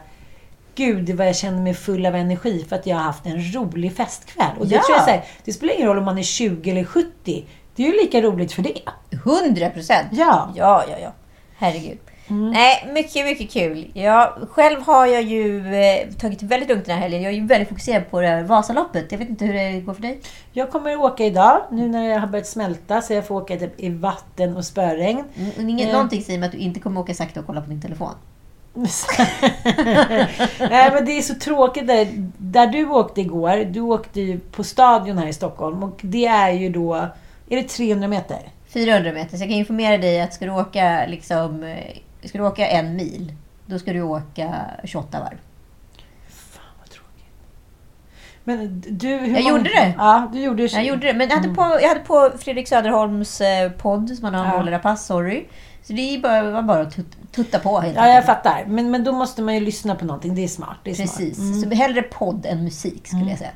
[0.75, 3.97] Gud vad jag känner mig full av energi för att jag har haft en rolig
[3.97, 4.47] festkväll.
[4.59, 4.83] Och det Ja.
[4.83, 7.45] tror jag så här, det spelar ingen roll om man är 20 eller 70.
[7.77, 8.79] Det är ju lika roligt för det.
[9.11, 10.07] 100 procent!
[10.13, 10.53] Ja.
[10.57, 11.13] Ja, ja, ja.
[11.57, 11.99] Herregud.
[12.29, 13.91] Nej, mycket, mycket kul.
[13.95, 17.23] Ja, själv har jag ju eh, tagit det väldigt lugnt den här helgen.
[17.23, 19.13] Jag är ju väldigt fokuserad på det här Vasaloppet.
[19.13, 20.21] Jag vet inte hur det går för dig.
[20.53, 23.81] Jag kommer åka idag, nu när jag har börjat smälta, så jag får åka typ
[23.81, 25.25] i vatten och spöregn.
[25.57, 25.93] Mm, Inget, Eh.
[25.93, 28.15] Någonting säger mig att du inte kommer åka sakta och kolla på din telefon.
[30.59, 32.09] Nej men det är så tråkigt där,
[32.39, 33.65] där du åkte igår.
[33.65, 36.95] Du åkte ju på stadion här i Stockholm och det är ju då,
[37.49, 38.39] är det 300 meter?
[38.69, 39.37] 400 meter.
[39.37, 41.77] Så jag kan informera dig att ska du åka, liksom,
[42.25, 43.33] ska du åka en mil,
[43.67, 45.39] då ska du åka 28 varv.
[46.29, 47.25] Fan vad tråkigt.
[48.45, 49.95] Men du, hur Jag många- gjorde det.
[49.99, 53.41] Ja, du gjorde Jag gjorde det, men jag hade på, jag hade på Fredrik Söderholms
[53.41, 54.57] eh, podd som han har Ja.
[54.59, 55.45] Målerapass, sorry.
[55.87, 58.65] Så det var bara att tut- tutta på helt Ja, jag fattar.
[58.67, 60.35] Men, men då måste man ju lyssna på någonting.
[60.35, 60.77] Det är smart.
[60.85, 61.37] Det är Precis.
[61.37, 61.49] Smart.
[61.49, 61.61] Mm.
[61.71, 63.51] Så hellre podd än musik skulle jag säga.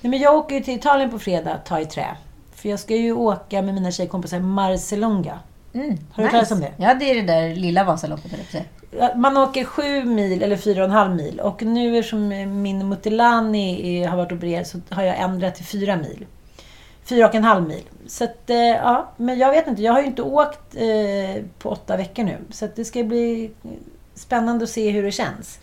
[0.00, 2.06] Nej, men jag åker ju till Italien på fredag, ta i trä.
[2.54, 5.38] För jag ska ju åka med mina tjejkompisar Marcelonga.
[5.74, 6.72] Mm, Har du hört talas om det?
[6.76, 8.32] Ja, det är det där lilla Vasaloppet.
[8.98, 11.40] Ja, Man åker sju mil eller fyra och en halv mil.
[11.40, 12.28] Och nu eftersom
[12.62, 16.26] min Mutilani har varit opererad så har jag ändrat till fyra mil.
[17.04, 17.82] Fyra och en halv mil.
[18.06, 19.82] Så att, eh, ja, men jag vet inte.
[19.82, 22.38] Jag har ju inte åkt eh, på åtta veckor nu.
[22.50, 23.50] Så det ska bli
[24.14, 25.58] spännande att se hur det känns.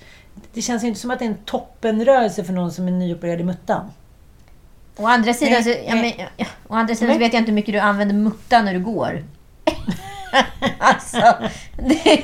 [0.53, 3.41] Det känns ju inte som att det är en toppenrörelse för någon som är nyopererad
[3.41, 3.91] i muttan.
[4.97, 7.55] Å andra sidan, så, ja, men, ja, å andra sidan så vet jag inte hur
[7.55, 9.23] mycket du använder mutta när du går.
[10.79, 11.35] alltså,
[11.77, 12.23] det,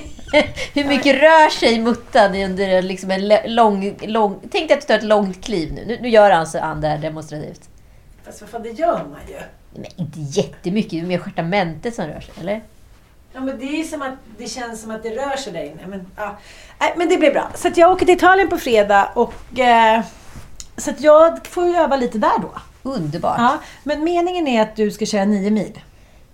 [0.74, 4.40] hur mycket rör sig muttan under liksom en lång, lång...
[4.52, 5.86] Tänk dig att du tar ett långt kliv nu.
[5.88, 7.70] Nu, nu gör alltså Ann det här demonstrativt.
[8.26, 9.40] Fast vad fan, det gör man ju.
[9.74, 12.62] Men inte jättemycket, det är mer stjärtamentet som rör sig, eller?
[13.34, 15.88] Ja, men det är som att det känns som att det rör sig där inne.
[15.88, 16.38] Men, ja.
[16.80, 17.50] Nej, men det blir bra.
[17.56, 20.04] Så jag åker till Italien på fredag och eh,
[20.78, 22.52] så jag får öva lite där då.
[22.84, 23.38] Underbart.
[23.40, 25.80] Ja, men meningen är att du ska köra nio mil.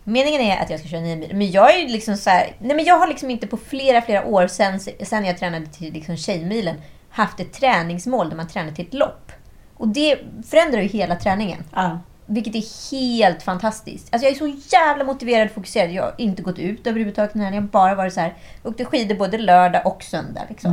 [0.04, 1.36] Meningen är att jag ska köra nio mil.
[1.36, 4.25] Men jag är liksom så här, Nej men jag har liksom inte på flera, flera
[4.25, 6.75] år sen, sen jag tränade till liksom Tjejmilen
[7.10, 9.32] haft ett träningsmål där man tränar till ett lopp.
[9.82, 10.17] Och det
[10.50, 11.63] förändrar ju hela träningen.
[11.76, 12.00] Ja.
[12.26, 14.08] Vilket är helt fantastiskt.
[14.12, 15.91] Alltså jag är så jävla motiverad och fokuserad.
[15.91, 17.52] Jag har inte gått ut överhuvudtaget den här.
[17.52, 20.41] Jag har bara varit så här, åkte skidor både lördag och söndag.
[20.50, 20.72] Liksom.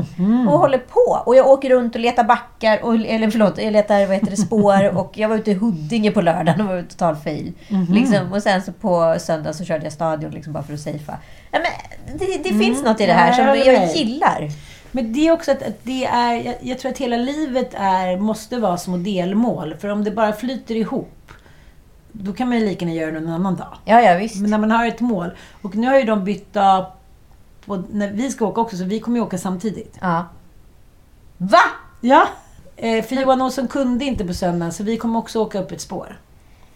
[0.49, 1.23] Och håller på.
[1.27, 2.85] Och jag åker runt och letar backar.
[2.85, 4.97] Och, eller förlåt, jag letar vad heter det, spår.
[4.99, 7.53] och jag var ute i Huddinge på lördagen och var total fail.
[7.91, 8.33] Liksom.
[8.33, 11.19] Och sen så på söndag så körde jag stadion liksom bara för att safea.
[11.51, 14.49] Ja, men det det finns något i det här som jag gillar.
[14.93, 18.21] Men det är också att, att det är, jag, jag tror att hela livet är,
[18.21, 19.75] måste vara små delmål.
[19.81, 21.33] För om det bara flyter ihop,
[22.13, 23.79] då kan man ju lika gärna göra det någon annan dag.
[23.85, 24.37] Ja, ja visst.
[24.37, 25.31] Men när man har ett mål.
[25.63, 26.87] Och nu har ju de bytt dag
[27.65, 29.99] på, när vi ska åka också, så vi kommer ju åka samtidigt.
[30.01, 30.27] Ja.
[31.39, 31.63] Va?
[32.01, 32.29] Ja.
[32.77, 35.81] Eh, för Johan Olsson kunde inte på söndagen, så vi kommer också åka upp ett
[35.81, 36.21] spår.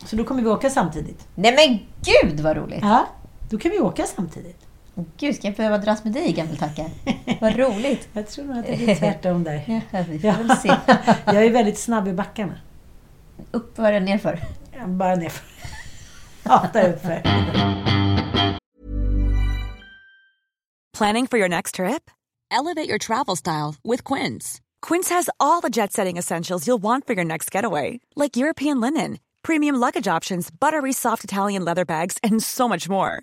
[0.05, 1.27] Så då kommer vi åka samtidigt.
[1.35, 2.79] Nej men gud vad roligt!
[2.83, 3.07] Ja,
[3.51, 4.62] då kan vi åka samtidigt.
[4.94, 6.87] Gud, ska jag behöva dras med dig gammeltackar?
[7.40, 8.09] Vad roligt!
[8.12, 9.62] Jag tror nog att det blir tvärtom där.
[9.90, 10.68] Ja, vi får väl se.
[11.24, 12.55] Jag är väldigt snabb i backarna.
[13.50, 14.40] Upp var det nerför?
[14.78, 15.44] Jag bara nerför.
[16.44, 17.22] Hatar uppför.
[20.98, 22.11] Planning for your next trip?
[22.50, 24.61] Elevate your travel style with Quince.
[24.83, 28.81] Quince has all the jet setting essentials you'll want for your next getaway, like European
[28.81, 33.22] linen, premium luggage options, buttery soft Italian leather bags, and so much more.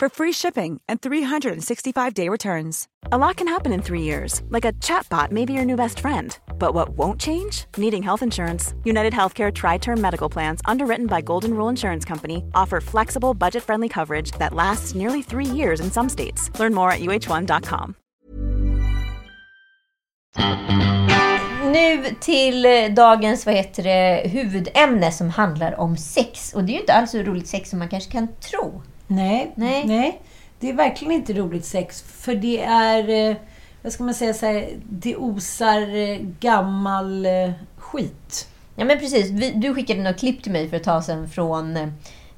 [0.00, 2.88] for free shipping and 365-day returns.
[3.12, 6.00] A lot can happen in three years, like a chatbot may be your new best
[6.00, 6.36] friend.
[6.58, 7.66] But what won't change?
[7.76, 8.74] Needing health insurance.
[8.84, 14.32] United Healthcare Tri-Term Medical Plans, underwritten by Golden Rule Insurance Company, offer flexible, budget-friendly coverage
[14.38, 16.50] that lasts nearly three years in some states.
[16.58, 17.94] Learn more at uh1.com.
[21.72, 26.54] Nu till eh, dagens vad heter det, huvudämne som handlar om sex.
[26.54, 28.82] Och det är ju inte alls så roligt sex som man kanske kan tro.
[29.10, 29.84] Nej, Nej.
[29.86, 30.20] nej.
[30.60, 32.02] Det är verkligen inte roligt sex.
[32.02, 33.36] För det är, eh,
[33.82, 38.48] vad ska man säga, så här, det osar eh, gammal eh, skit.
[38.76, 41.76] Ja men precis, Vi, du skickade något klipp till mig för ett tag sedan från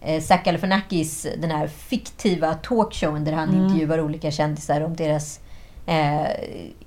[0.01, 3.65] eh, Zac Galifianakis, den här fiktiva talkshowen där han Mm.
[3.65, 5.41] intervjuar olika kändisar om deras
[5.87, 6.23] eh,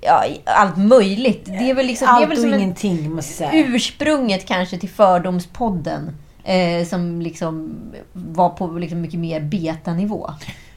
[0.01, 1.45] ja, allt möjligt.
[1.45, 3.51] Det är väl, liksom, Allt det är väl som en, ingenting, säga.
[3.53, 6.11] ursprunget kanske till Fördomspodden.
[6.47, 7.75] Eh, som liksom
[8.13, 10.29] var på liksom mycket mer betanivå.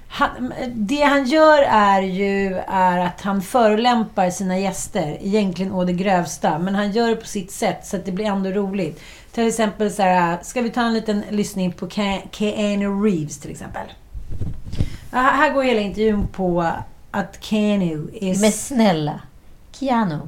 [0.09, 5.93] Han, det han gör är ju är att han förolämpar sina gäster, egentligen å det
[5.93, 6.59] grövsta.
[6.59, 9.03] Men han gör det på sitt sätt så att det blir ändå roligt.
[9.33, 13.51] Till exempel så här, ska vi ta en liten lyssning på Ke- Keanu Reeves till
[13.51, 13.87] exempel.
[15.13, 16.73] Här går hela intervjun på
[17.11, 18.41] att Keanu is...
[18.41, 19.21] Men snälla,
[19.73, 20.19] Keanu.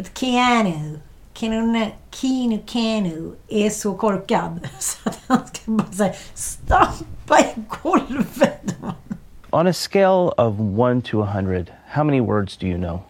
[0.00, 0.98] att Keanu,
[1.36, 8.76] Keanu, Keanu, Keanu är så korkad så att han ska bara säga stampa i golvet.
[9.50, 13.02] On a scale of 1 to 100, how many words do you know?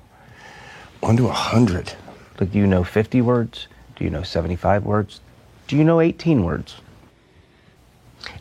[1.01, 1.93] One to a hundred.
[2.41, 3.69] Like, do you know 50 words?
[3.97, 5.21] Do you know 75 words?
[5.69, 6.75] Do you know 18 words?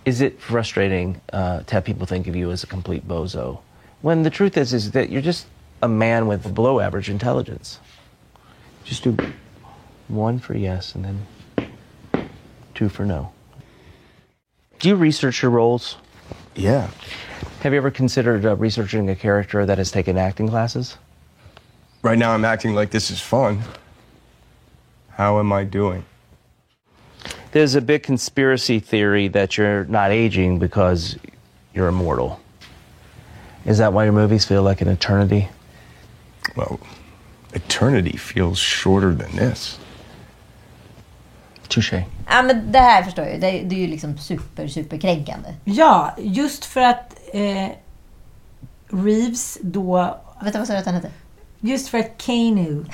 [0.03, 3.59] Is it frustrating uh, to have people think of you as a complete bozo?
[4.01, 5.45] When the truth is, is that you're just
[5.81, 7.79] a man with below average intelligence.
[8.83, 9.17] Just do
[10.07, 12.27] one for yes and then
[12.73, 13.31] two for no.
[14.79, 15.97] Do you research your roles?
[16.55, 16.89] Yeah.
[17.61, 20.97] Have you ever considered uh, researching a character that has taken acting classes?
[22.03, 23.61] Right now I'm acting like this is fun.
[25.09, 26.05] How am I doing?
[27.51, 31.17] There's a big conspiracy theory that you're not aging because
[31.73, 32.39] you're immortal.
[33.65, 35.47] Is that why your movies feel like an eternity?
[36.55, 36.79] Well,
[37.53, 39.79] eternity feels shorter than this.
[41.67, 42.03] Touche.
[42.29, 43.41] Ja men det här förstår jag.
[43.41, 45.49] Det, det är ju liksom super, super kränkande.
[45.63, 47.69] Ja, just för att eh,
[48.89, 50.17] Reeves då...
[50.43, 51.09] Vet du vad sa du att han hette?
[51.59, 52.85] Just för att Keanu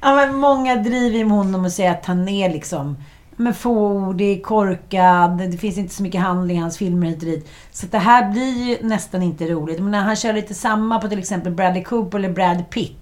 [0.00, 2.96] ja, men många driver med honom och säger att han är liksom
[3.36, 7.48] men fåordig, korkad, det finns inte så mycket handling i hans filmer hit och dit.
[7.72, 9.80] Så det här blir ju nästan inte roligt.
[9.80, 13.01] Men när han kör lite samma på till exempel Bradley Cooper eller Brad Pitt.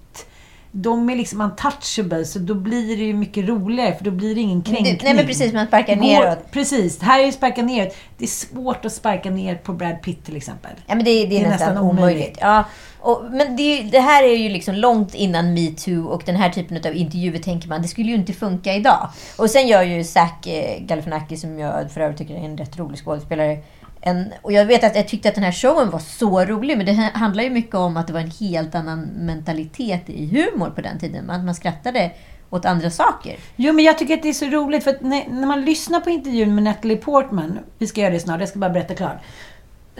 [0.71, 4.41] De är liksom untouchable, så då blir det ju mycket roligare för då blir det
[4.41, 4.99] ingen kränkning.
[5.03, 6.51] Nej men precis, man sparkar Det går- neråt.
[6.51, 7.95] Precis, här är ju sparka neråt.
[8.17, 10.71] Det är svårt att sparka ner på Brad Pitt till exempel.
[10.87, 12.37] Ja, men det, det, är, nästan, omöjligt.
[12.41, 12.63] Ja,
[13.01, 16.49] och, men det, ju- det här är ju liksom långt innan metoo och den här
[16.49, 19.09] typen av intervjuer tänker man, det skulle ju inte funka idag.
[19.37, 22.77] Och sen gör ju Zac eh, Galifianakis, som jag för övrigt tycker är en rätt
[22.79, 23.57] rolig skådespelare,
[24.03, 26.85] en, och jag vet att jag tyckte att den här showen var så rolig, men
[26.85, 30.81] det handlar ju mycket om att det var en helt annan mentalitet i humor på
[30.81, 31.25] den tiden.
[31.25, 32.11] Man, man skrattade
[32.49, 33.35] åt andra saker.
[33.55, 35.99] Jo, men jag tycker att det är så roligt för att när, när man lyssnar
[35.99, 39.17] på intervjun med Natalie Portman, vi ska göra det snart, jag ska bara berätta klart.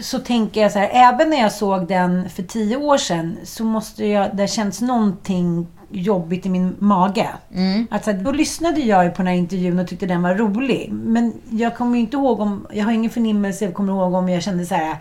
[0.02, 3.64] Så tänker jag så här, även när jag såg den för tio år sedan så
[3.64, 7.28] måste jag, det känns någonting jobbigt i min mage.
[7.90, 10.92] Alltså, då lyssnade jag ju på den här intervjun och tyckte den var rolig.
[10.92, 14.28] Men jag kommer ju inte ihåg om, jag har ingen förnimmelse, jag kommer ihåg om
[14.28, 14.96] jag kände så här,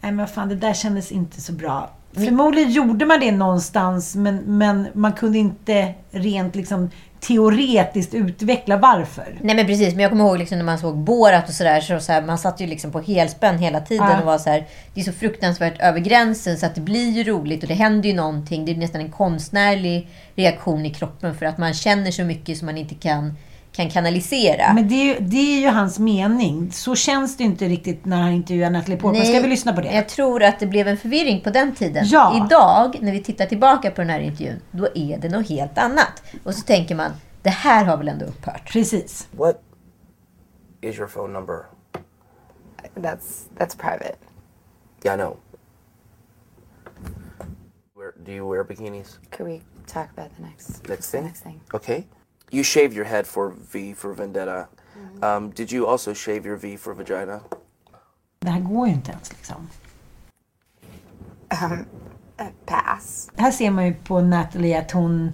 [0.00, 1.90] nej men fan det där kändes inte så bra.
[2.14, 6.90] Förmodligen gjorde man det någonstans men, men man kunde inte rent liksom
[7.26, 9.38] teoretiskt utveckla varför.
[9.40, 12.00] Nej men precis, men jag kommer ihåg liksom när man såg Borat och sådär, så,
[12.00, 14.20] så här, man satt ju liksom på helspänn hela tiden Ja.
[14.20, 17.24] och var så här, det är så fruktansvärt över gränsen så att det blir ju
[17.24, 18.64] roligt och det händer ju någonting.
[18.64, 22.66] Det är nästan en konstnärlig reaktion i kroppen för att man känner så mycket som
[22.66, 23.34] man inte kan,
[23.72, 24.72] kan kanalisera.
[24.74, 26.72] Men det är, ju, det är ju hans mening.
[26.72, 29.26] Så känns det inte riktigt när han intervjuar Natalie Portman.
[29.26, 29.92] Ska vi lyssna på det?
[29.94, 32.04] Jag tror att det blev en förvirring på den tiden.
[32.06, 32.46] Ja.
[32.46, 36.22] Idag, när vi tittar tillbaka på den här intervjun, då är det något helt annat.
[36.44, 38.72] Och så tänker man, det här har väl ändå upphört?
[38.72, 39.28] Precis.
[39.32, 39.60] What
[40.80, 41.56] is your phone number?
[42.94, 44.16] That's that's private.
[45.04, 45.36] Yeah, I know.
[47.96, 49.18] Where, do you wear bikinis?
[49.30, 51.26] Could we talk about the next Next the thing?
[51.26, 51.60] next thing?
[51.72, 52.04] Okay.
[52.54, 54.68] You shaved your head for V for Vendetta.
[55.22, 57.40] Um, did you also shave your V for vagina?
[58.38, 59.68] Det här går ju inte ens liksom.
[61.52, 61.78] Uh,
[62.66, 63.30] pass.
[63.36, 65.32] Här ser man ju på Natalie att hon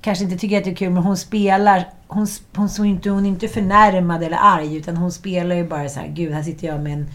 [0.00, 1.90] kanske inte tycker att det är kul, men hon spelar...
[2.08, 5.68] Hon, hon, hon, är inte, hon är inte förnärmad eller arg, utan hon spelar ju
[5.68, 7.06] bara så här, gud, här sitter jag med en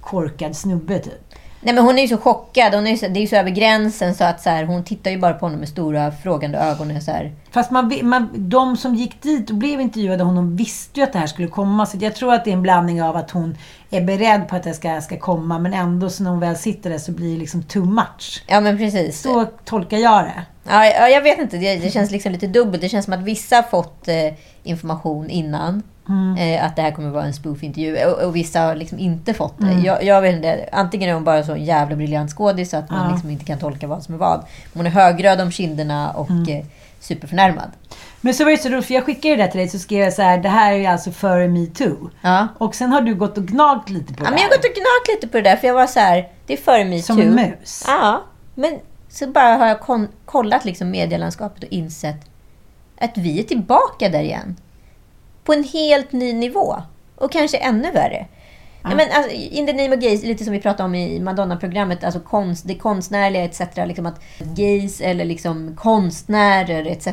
[0.00, 1.29] korkad snubbe typ.
[1.62, 2.74] Nej men hon är ju så chockad.
[2.74, 5.10] Hon är så, det är ju så över gränsen så att så här, hon tittar
[5.10, 6.96] ju bara på honom med stora frågande ögon.
[6.96, 7.32] och Så här.
[7.50, 11.18] Fast man, man, de som gick dit och blev intervjuade honom visste ju att det
[11.18, 11.86] här skulle komma.
[11.86, 13.56] Så jag tror att det är en blandning av att hon
[13.90, 16.90] är beredd på att det ska, ska komma, men ändå så när hon väl sitter
[16.90, 18.44] där så blir det liksom too much.
[18.46, 19.22] Ja men precis.
[19.22, 20.42] Så tolkar jag det.
[20.64, 21.56] Ja, ja, jag vet inte.
[21.56, 22.82] Det, det känns liksom lite dubbelt.
[22.82, 24.14] Det känns som att vissa har fått eh,
[24.62, 25.82] information innan.
[26.38, 28.04] Eh, att det här kommer vara en spoof-intervju.
[28.06, 29.72] Och, och vissa har liksom inte fått det.
[29.84, 30.68] Jag, jag vet inte.
[30.72, 33.10] Antingen är hon bara så en jävla briljant skådis så att man Ja.
[33.12, 34.44] liksom inte kan tolka vad som är vad.
[34.74, 36.64] Hon är högröd om kinderna och eh,
[37.00, 37.70] superförnärmad.
[38.20, 40.00] Men så var det så roligt, för jag skickade det där till dig så skrev
[40.04, 42.10] jag så här, det här är alltså före metoo.
[42.22, 42.48] Ja.
[42.58, 44.64] Och sen har du gått och gnagt lite på Ja, det men jag har gått
[44.64, 47.02] och gnagt lite på det där, för jag var så här, det är före metoo.
[47.02, 47.84] Som en mus.
[47.86, 48.22] Ja,
[48.54, 52.16] men så bara har jag kollat liksom medielandskapet och insett
[53.00, 54.56] att vi är tillbaka där igen.
[55.44, 56.76] På en helt ny nivå.
[57.16, 58.26] Och kanske ännu värre.
[58.82, 58.90] Ja.
[58.94, 62.20] men, alltså, in the name of gays, lite som vi pratade om i Madonna-programmet, alltså
[62.20, 63.60] konst, det konstnärliga etc.
[63.86, 64.20] Liksom att
[64.56, 67.08] gays eller liksom konstnärer etc.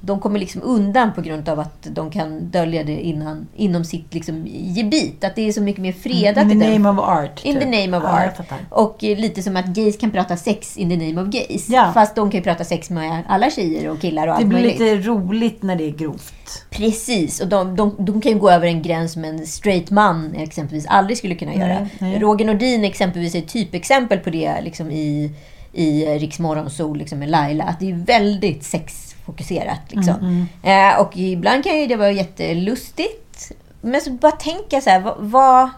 [0.00, 4.14] De kommer liksom undan på grund av att de kan dölja det innan, inom sitt
[4.14, 5.24] liksom, gebit.
[5.24, 6.42] Att det är så mycket mer fredat.
[6.52, 7.44] In the name of art.
[7.44, 7.70] In the typ.
[7.70, 8.38] name of Ja, art.
[8.70, 11.68] Och eh, lite som att gays kan prata sex in the name of gays.
[11.68, 11.90] Ja.
[11.94, 14.58] Fast de kan ju prata sex med alla tjejer och killar och Det allt blir
[14.58, 14.80] möjligt.
[14.80, 16.34] lite roligt när det är grovt.
[16.70, 20.34] Precis, och de, de, de kan ju gå över en gräns som en straight man
[20.34, 21.88] exempelvis aldrig skulle kunna göra.
[21.98, 22.18] nej.
[22.18, 25.30] Roger Nordin exempelvis är ett typexempel på det liksom i,
[25.72, 27.64] i Riks Morgonzoo liksom med Laila.
[27.64, 29.80] Att det är väldigt sexfokuserat.
[29.88, 30.46] Liksom.
[30.62, 33.52] Eh, och ibland kan ju det vara jättelustigt.
[33.80, 35.70] Men så bara tänka så här, vad, vad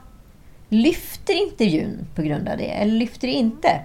[0.69, 2.71] lyfter intervjun på grund av det?
[2.71, 3.81] Eller lyfter det inte?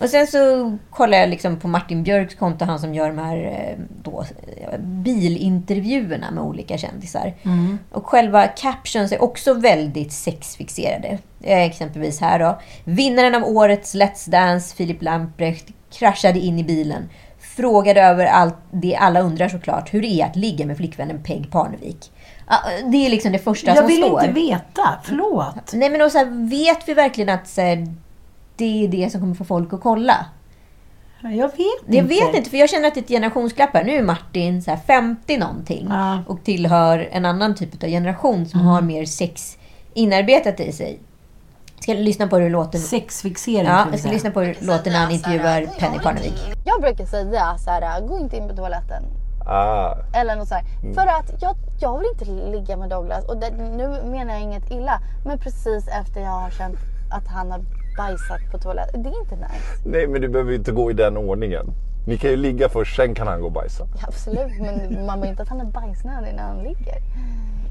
[0.00, 3.36] Och sen så kollar jag liksom på Martin Björks konto, han som gör de här
[3.36, 4.24] eh, då,
[4.80, 7.34] bilintervjuerna med olika kändisar.
[7.92, 11.18] Och själva captions är också väldigt sexfixerade.
[11.42, 12.58] Eh, Exempelvis här då.
[12.84, 17.08] Vinnaren av årets Let's Dance, Filip Lamprecht, kraschade in i bilen.
[17.56, 21.50] Frågade över allt det alla undrar såklart, hur det är att ligga med flickvännen Peg
[21.50, 22.12] Parnevik.
[22.92, 24.20] Det är liksom det första Jag som vill står.
[24.24, 24.98] inte veta.
[25.04, 25.72] Förlåt.
[25.72, 27.86] Nej men och så här, vet vi verkligen att så här,
[28.56, 30.26] det är det som kommer få folk att kolla?
[31.22, 32.08] Jag vet Jag inte.
[32.08, 33.84] vet inte, för jag känner att det är ett generationsglapp här.
[33.84, 36.18] Nu är Martin så här 50 någonting Ja.
[36.26, 39.58] och tillhör en annan typ av generation som har mer sex
[39.94, 40.98] inarbetat i sig.
[41.80, 42.78] Ska lyssna på hur det låter.
[42.78, 43.66] Sexfixering.
[43.66, 44.14] Ja, jag ska jag.
[44.14, 46.34] lyssna på hur det låter när han intervjuar Penny Parnevik.
[46.64, 49.02] Jag brukar säga så här, gå inte in på toaletten.
[49.46, 49.94] Ah.
[50.14, 50.64] Eller något så här.
[50.94, 53.24] För att jag, jag vill inte ligga med Douglas.
[53.24, 55.00] Och det, nu menar jag inget illa.
[55.26, 56.76] Men precis efter jag har känt
[57.10, 57.60] att han har
[57.96, 59.02] bajsat på toaletten.
[59.02, 59.82] Det är inte nice.
[59.84, 61.66] Nej, men du behöver ju inte gå i den ordningen.
[62.06, 63.86] Ni kan ju ligga först, sen kan han gå och bajsa.
[64.02, 66.96] Absolut, men man vill inte att han är bajsnödig när han ligger.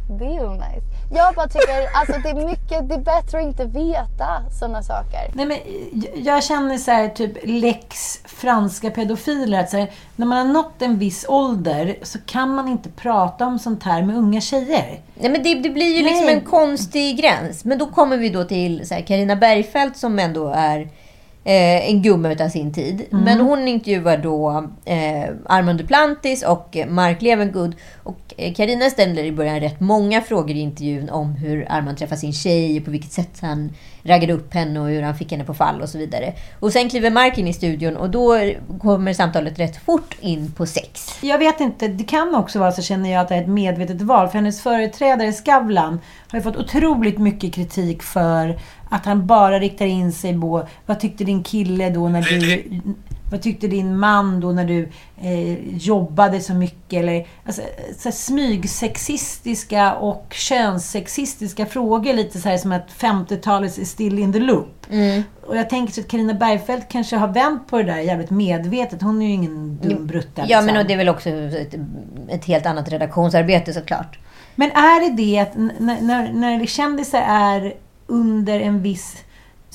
[0.09, 0.85] Det är ju nice.
[1.15, 4.27] Jag bara tycker alltså det är mycket, det är bättre att inte veta
[4.59, 5.31] sådana saker.
[5.33, 5.57] Nej, men
[6.25, 9.59] jag- känner så här, typ lex franska pedofiler.
[9.59, 13.45] Att så här, när man har nått en viss ålder så kan man inte prata
[13.45, 14.99] om sånt här med unga tjejer.
[15.15, 16.35] Nej, men det, det blir ju liksom Nej.
[16.35, 17.65] en konstig gräns.
[17.65, 20.89] Men då kommer vi då till Carina Bergfeldt som ändå är
[21.45, 23.05] eh, en gumma utav sin tid.
[23.11, 23.23] Mm.
[23.23, 27.75] Men hon intervjuar då eh, Armand Duplantis och eh, Mark Levengood.
[28.03, 32.21] Och eh, Carina ställer i början rätt många frågor i intervjun om hur Armand träffade
[32.21, 33.71] sin tjej och på vilket sätt han
[34.05, 36.33] raggade upp henne och hur han fick henne på fall och så vidare.
[36.59, 38.39] Och sen kliver Mark in i studion och då
[38.81, 41.17] kommer samtalet rätt fort in på sex.
[41.21, 44.01] Jag vet inte, det kan också vara så känner jag att det är ett medvetet
[44.01, 44.27] val.
[44.27, 45.99] För hennes företrädare Skavlan
[46.31, 50.99] har ju fått otroligt mycket kritik för att han bara riktar in sig på vad
[50.99, 52.63] tyckte din kille då när du...
[53.31, 54.89] Vad tyckte din man då när du
[55.21, 56.99] eh, jobbade så mycket?
[56.99, 57.61] Eller, alltså,
[57.97, 62.13] så smygsexistiska och könssexistiska frågor.
[62.13, 64.85] Lite så här som att 50-talet är still in the loop.
[65.47, 69.01] Och jag tänker så att Carina Bergfeldt kanske har vänt på det där jävligt medvetet.
[69.01, 70.45] Hon är ju ingen dum brutta.
[70.47, 70.81] Ja, men liksom.
[70.81, 71.75] och det är väl också ett,
[72.29, 74.19] ett helt annat redaktionsarbete såklart.
[74.55, 77.73] Men är det det att när, när, när kändisar är
[78.07, 79.17] under en viss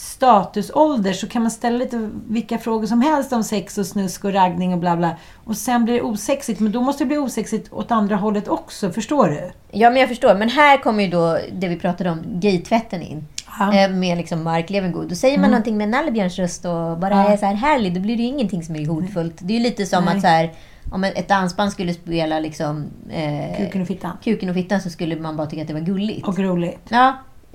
[0.01, 4.33] statusålder så kan man ställa lite vilka frågor som helst om sex och snusk och
[4.33, 5.17] raggning och bla bla.
[5.45, 6.61] Och sen blir det osexigt.
[6.61, 8.91] Men då måste det bli osexigt åt andra hållet också.
[8.93, 9.51] Förstår du?
[9.71, 10.35] Ja, men jag förstår.
[10.35, 13.27] Men här kommer ju då det vi pratade om, gaytvätten in.
[13.59, 13.75] Ja.
[13.85, 15.09] Eh, Med liksom Mark Levengood.
[15.09, 15.51] Då säger man Mm.
[15.51, 17.29] någonting med en nallebjörnsröst och bara Ja.
[17.33, 17.95] är så här härlig.
[17.95, 19.35] Då blir det ju ingenting som är hotfullt.
[19.39, 20.15] Det är ju lite som Nej.
[20.17, 20.53] att så här,
[20.91, 22.85] om ett dansband skulle spela liksom...
[23.11, 24.13] Eh, Kuken och fittan.
[24.25, 26.29] Kuken och fittan så skulle man bara tycka att det var gulligt.
[26.29, 26.87] Och roligt.
[26.89, 27.13] Ja,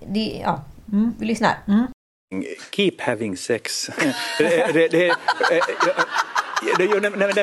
[0.08, 0.60] det, ja.
[0.92, 1.14] Mm.
[1.20, 1.52] vi lyssnar.
[2.72, 3.90] Keep having sex.
[4.38, 5.16] det, det, det, ja,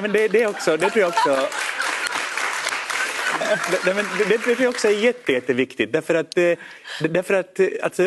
[0.08, 1.48] det, det, också, det tror jag också
[3.84, 5.92] det, det tror jag också är jätte, jätteviktigt.
[5.92, 6.52] Därför att, eh,
[7.00, 8.02] därför att eh, alltså,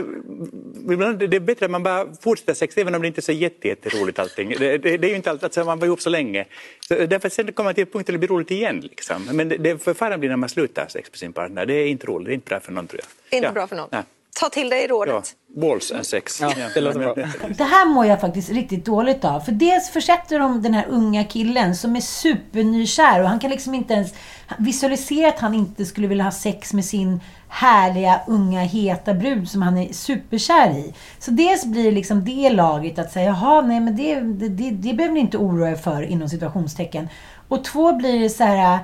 [0.91, 3.21] ibland är det är bättre att man bara fortsätter sex även om det inte är
[3.21, 4.49] så jätte, jätteroligt allting.
[4.59, 6.45] Det, det, det är ju inte alltid, alltså, man var ihop så länge.
[6.79, 8.79] Så därför sen kommer man till en punkt där det blir roligt igen.
[8.79, 9.25] Liksom.
[9.31, 11.65] Men det, det förfaran blir när man slutar sex med sin partner.
[11.65, 13.37] Det är inte roligt, det är inte bra för någon tror jag.
[13.37, 13.51] Inte Ja.
[13.51, 13.89] bra för någon.
[13.91, 14.03] Nej.
[14.39, 15.35] Ta till dig rådet.
[15.55, 16.41] Ja, balls and sex.
[16.41, 17.15] Ja, det låter bra.
[17.57, 19.39] Det här mår jag faktiskt riktigt dåligt av.
[19.39, 23.73] För dels försätter de den här unga killen som är supernykär och han kan liksom
[23.73, 24.13] inte ens
[24.57, 29.61] visualisera att han inte skulle vilja ha sex med sin härliga, unga, heta brud som
[29.61, 30.93] han är superkär i.
[31.19, 34.93] Så dels blir liksom det laget att säga, jaha, nej men det, det, det, det
[34.93, 37.09] behöver ni inte oroa er för inom situationstecken.
[37.47, 38.79] Och två blir det så här,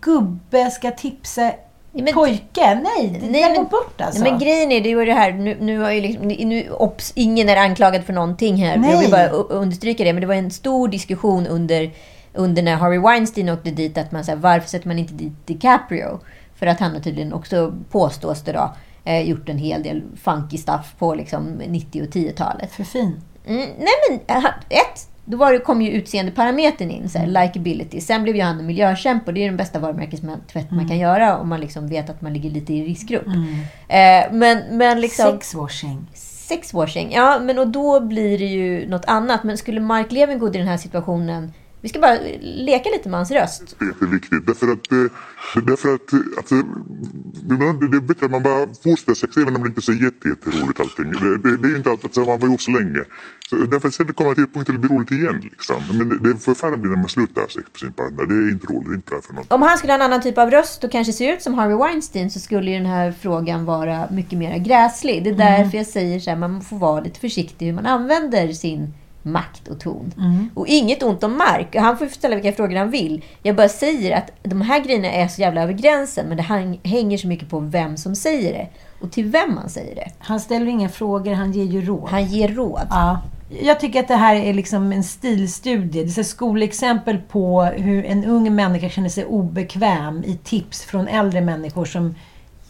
[0.00, 1.52] gubbe ska tipsa
[2.14, 2.74] pojke.
[2.74, 4.22] Nej, Nej, men- går bort alltså.
[4.22, 7.12] Nej, men grejen är, det var det här, nu, nu har ju liksom, nu, obs,
[7.14, 8.76] ingen är anklagad för någonting här.
[8.76, 8.90] Nej.
[8.90, 10.12] Jag vill bara understryka det.
[10.12, 11.90] Men det var en stor diskussion under,
[12.34, 13.98] under när Harvey Weinstein åkte dit.
[13.98, 16.20] Att man säger varför sätter man inte dit DiCaprio?
[16.54, 18.72] För att han har tydligen också, påstås det då,
[19.04, 22.72] eh, gjort en hel del funky stuff på liksom 90 och 10-talet.
[22.72, 23.20] För fin.
[23.46, 28.00] Mm, nej men, eh, ett, då var det, kom ju utseendeparametern in, så här, likability.
[28.00, 31.38] Sen blev ju han en miljökämpe och det är den bästa varumärkestvätt man kan göra
[31.38, 33.26] om man liksom vet att man ligger lite i riskgrupp.
[33.88, 35.32] Eh, men, men liksom...
[35.32, 36.06] Sexwashing.
[36.14, 39.44] Sexwashing, ja men och då blir det ju något annat.
[39.44, 41.52] Men skulle Mark Levengood i den här situationen...
[41.80, 43.76] Vi ska bara leka lite med hans röst.
[43.80, 44.46] jätteviktigt.
[44.46, 46.54] Därför att, eh, därför att eh, alltså,
[47.52, 49.92] ibland är det bättre att man bara fortsätter sex även om det inte är så
[49.92, 51.12] jätte, jätteroligt allting.
[51.12, 53.00] Det, det, det är ju inte alltid så att man var ihop så länge.
[53.50, 55.40] Så därför sen det kommer till ett punkt där det blir roligt igen.
[55.42, 55.76] Liksom.
[55.92, 58.26] Men det, det förfärligt blir när man slutar ha sex på sin partner.
[58.26, 59.44] Det är inte roligt, det är inte bra för någon.
[59.48, 61.76] Om han skulle ha en annan typ av röst och kanske se ut som Harvey
[61.76, 65.24] Weinstein så skulle ju den här frågan vara mycket mer gräslig.
[65.24, 65.62] Det är Mm.
[65.62, 69.68] därför jag säger så här, man får vara lite försiktig hur man använder sin makt
[69.68, 70.14] och ton.
[70.18, 70.50] Mm.
[70.54, 71.76] Och inget ont om Mark.
[71.76, 73.24] Han får ställa vilka frågor han vill.
[73.42, 76.26] Jag bara säger att de här grejerna är så jävla över gränsen.
[76.28, 76.42] Men det
[76.88, 78.68] hänger så mycket på vem som säger det.
[79.00, 80.10] Och till vem man säger det.
[80.18, 82.08] Han ställer inga frågor, han ger ju råd.
[82.08, 82.86] Han ger råd.
[82.90, 83.22] Ja.
[83.62, 86.04] Jag tycker att det här är liksom en stilstudie.
[86.04, 91.08] Det är ett skolexempel på hur en ung människa känner sig obekväm i tips från
[91.08, 92.14] äldre människor som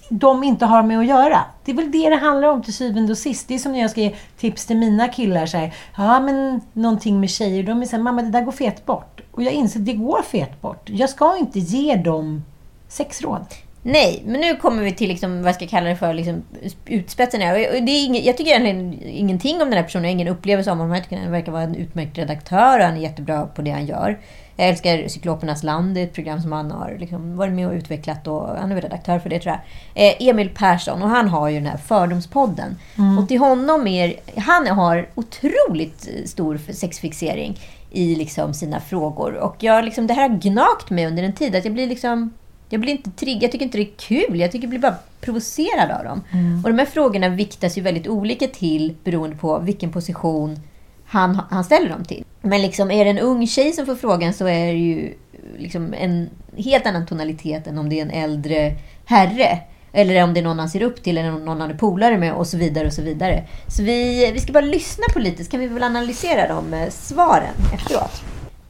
[0.08, 1.44] de inte har med att göra.
[1.64, 3.48] Det är väl det det handlar om till syvende och sist.
[3.48, 5.46] Det är som när jag ska ge tips till mina killar.
[5.46, 7.62] Så här, ja, men någonting med tjejer.
[7.62, 9.20] De är så här, mamma det där går fet bort.
[9.30, 10.90] Och jag inser att det går fet bort.
[10.90, 12.44] Jag ska inte ge dem
[12.88, 13.46] sexråd.
[13.82, 16.42] Nej, men nu kommer vi till liksom, vad ska jag kalla det för, liksom,
[16.86, 17.52] utspetsen här.
[17.54, 20.04] Och det är ingen, jag tycker egentligen ingenting om den här personen.
[20.04, 20.94] Jag har ingen upplevelse om honom.
[20.94, 23.86] Jag tycker han verkar vara en utmärkt redaktör och han är jättebra på det han
[23.86, 24.18] gör.
[24.56, 27.72] Jag älskar Cyklopernas land, det är ett program som han har liksom varit med och
[27.72, 30.08] utvecklat och han är väl redaktör för det tror jag.
[30.08, 32.76] Eh, Emil Persson och han har ju den här Fördomspodden.
[32.98, 33.18] Mm.
[33.18, 37.58] Och till honom är, han har otroligt stor sexfixering
[37.90, 39.34] i liksom sina frågor.
[39.34, 41.56] Och jag, liksom, det här har gnagt mig under en tid.
[41.56, 42.32] Att jag blir liksom
[42.68, 44.40] jag blir inte trigg, jag tycker inte det är kul.
[44.40, 46.22] Jag tycker jag blir bara provocerad av dem.
[46.32, 46.64] Mm.
[46.64, 50.60] Och de här frågorna viktas ju väldigt olika till beroende på vilken position
[51.06, 52.24] han, han ställer dem till.
[52.40, 55.14] Men liksom, är det en ung tjej som får frågan så är det ju
[55.58, 59.58] liksom en helt annan tonalitet än om det är en äldre herre.
[59.92, 62.32] Eller om det är någon han ser upp till eller någon han är polare med
[62.32, 62.86] och så vidare.
[62.86, 63.44] och Så vidare.
[63.66, 66.90] Så vi, vi ska bara lyssna på lite så kan vi väl analysera de eh,
[66.90, 68.22] svaren efteråt.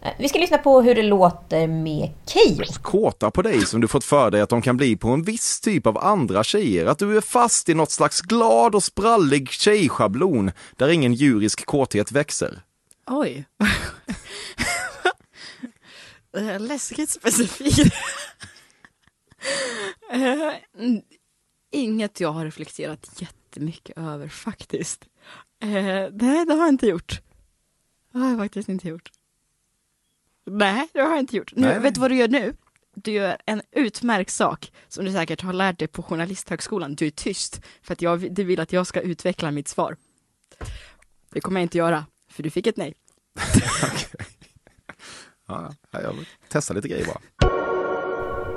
[0.02, 2.64] Eh, Vi ska lyssna på hur det låter med Keyyo.
[2.82, 5.60] kåta på dig som du fått för dig att de kan bli på en viss
[5.60, 6.86] typ av andra tjejer.
[6.86, 12.12] Att du är fast i något slags glad och sprallig tjejschablon där ingen djurisk kåthet
[12.12, 12.60] växer.
[13.06, 13.44] Oj.
[16.58, 17.94] Läskigt specifikt.
[20.12, 20.52] Eh,
[21.70, 25.04] Inget jag har reflekterat jättemycket över faktiskt.
[25.62, 25.68] Eh,
[26.12, 27.20] Nej, det har jag inte gjort.
[28.12, 29.10] Det har jag faktiskt inte gjort.
[30.50, 31.52] Nej, det har jag inte gjort.
[31.56, 31.80] Nu, Nej.
[31.80, 32.54] vet du vad du gör nu?
[32.94, 36.94] Du gör en utmärkt sak som du säkert har lärt dig på Journalisthögskolan.
[36.94, 39.96] Du är tyst för att jag, du vill att jag ska utveckla mitt svar.
[41.30, 42.94] Det kommer jag inte göra, för du fick ett nej.
[45.50, 46.14] Ja, jag
[46.48, 47.20] testar lite grejer bara.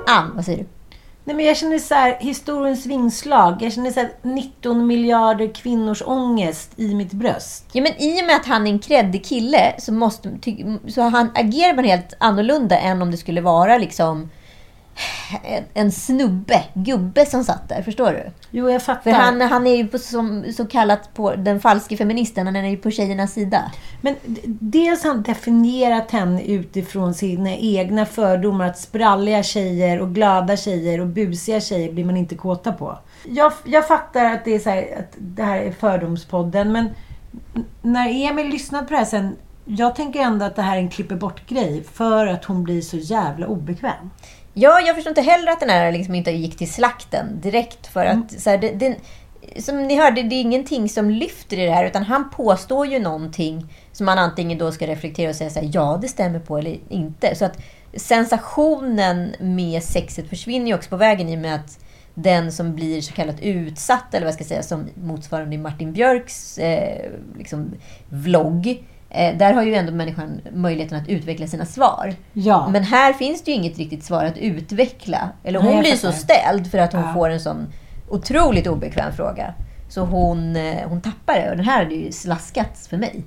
[0.06, 0.81] Ann, vad säger du?
[1.24, 3.56] Nej, men jag känner så här, historiens vingslag.
[3.60, 7.66] Jag känner så här, 19 miljarder kvinnors ångest i mitt bröst.
[7.72, 10.38] Ja, men i och med att han är en kreddig kille så, måste,
[10.88, 14.30] så han agerar man helt annorlunda än om det skulle vara liksom
[15.44, 17.82] en, en snubbe, gubbe som satt där.
[17.82, 18.30] Förstår du?
[18.50, 19.02] Jo, jag fattar.
[19.02, 22.46] För han, han är ju på, som, så kallat på den falske feministen.
[22.46, 23.72] Han är ju på tjejernas sida.
[24.00, 28.66] Men dels har han definierat henne utifrån sina egna fördomar.
[28.66, 32.98] Att spralliga tjejer och glada tjejer och busiga tjejer blir man inte kåta på.
[33.28, 36.88] Jag, jag fattar att det, är så här, att det här är fördomspodden, men
[37.82, 40.90] när Emil lyssnat på det här sen jag tänker ändå att det här är en
[40.90, 44.10] klipper bort-grej för att hon blir så jävla obekväm.
[44.54, 47.86] Ja, jag förstår inte heller att den här liksom inte gick till slakten direkt.
[47.86, 48.96] För att så här, det, det,
[49.62, 51.86] som ni hörde, det är ingenting som lyfter i det här.
[51.86, 55.70] Utan han påstår ju någonting som man antingen då ska reflektera och säga så här,
[55.72, 57.34] ja, det stämmer på eller inte.
[57.34, 57.58] Så att
[57.96, 61.78] sensationen med sexet försvinner ju också på vägen i och med att
[62.14, 66.58] den som blir så kallat utsatt, eller vad jag ska säga, som motsvarande Martin Björks
[66.58, 67.74] eh, liksom,
[68.08, 68.84] vlogg.
[69.14, 72.14] Eh, där har ju ändå människan möjligheten att utveckla sina svar.
[72.32, 72.68] Ja.
[72.68, 75.28] Men här finns det ju inget riktigt svar att utveckla.
[75.44, 77.12] Eller Nej, hon jag blir så ställd för att hon Ja.
[77.14, 77.66] får en sån
[78.08, 79.54] otroligt obekväm fråga.
[79.88, 81.50] Så hon, eh, hon tappar det.
[81.50, 83.22] Och den här hade ju slaskats för mig.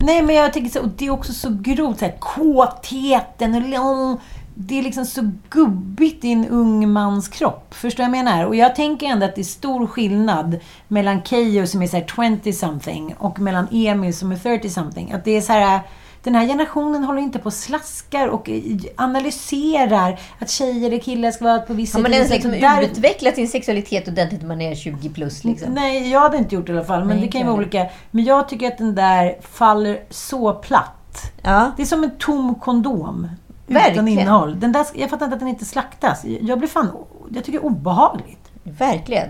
[0.00, 1.98] Nej, men jag tänker så, och det är också så grovt.
[1.98, 4.20] Så här, kåtheten och lång,
[4.60, 7.74] Det är liksom så gubbigt i en ung mans kropp.
[7.74, 8.46] Förstår du vad jag menar?
[8.46, 12.38] Och jag tänker ändå att det är stor skillnad mellan Keyyo som är så här
[12.40, 15.12] 20 something och mellan Emil som är 30 something.
[15.12, 15.80] Att det är så här...
[16.22, 18.50] Den här generationen håller inte på och slaskar och
[18.96, 23.34] analyserar att tjejer och killar ska vara på vissa Har man ens liksom Där- utvecklat
[23.34, 25.44] sin sexualitet ordentligt när man är 20 plus?
[25.44, 25.72] Liksom?
[25.72, 27.04] Nej, jag hade inte gjort det i alla fall.
[27.04, 27.86] Men Nej, det kan ju vara olika.
[28.10, 31.32] Men jag tycker att den där faller så platt.
[31.76, 33.28] Det är som en tom kondom.
[33.68, 34.08] Utan Verkligen.
[34.08, 34.60] innehåll.
[34.60, 36.24] Den där, jag fattar inte att den inte slaktas.
[36.24, 36.90] Jag blir fan...
[37.30, 38.50] Jag tycker det är obehagligt.
[38.62, 39.28] Verkligen.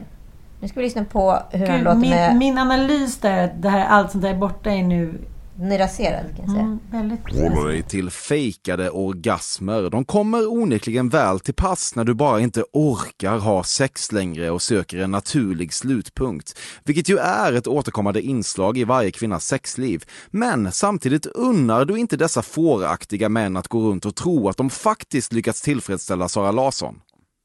[0.61, 2.37] Nu ska vi lyssna på hur han Gud, låter min, med...
[2.37, 5.21] min analys där, att det här, allt sånt där är borta är nu...
[5.59, 6.63] Den är raserad kan jag säga.
[6.63, 7.89] Mm, väldigt...
[7.89, 9.91] Till fejkade orgasmer.
[9.91, 14.63] De kommer onekligen väl till pass när du bara inte orkar ha sex längre och
[14.63, 16.59] söker en naturlig slutpunkt.
[16.85, 20.05] Vilket ju är ett återkommande inslag i varje kvinnas sexliv.
[20.31, 24.71] Men samtidigt unnar du inte dessa fåraktiga män att gå runt och tro att de
[24.71, 27.01] faktiskt lyckats tillfredsställa Sara Larsson.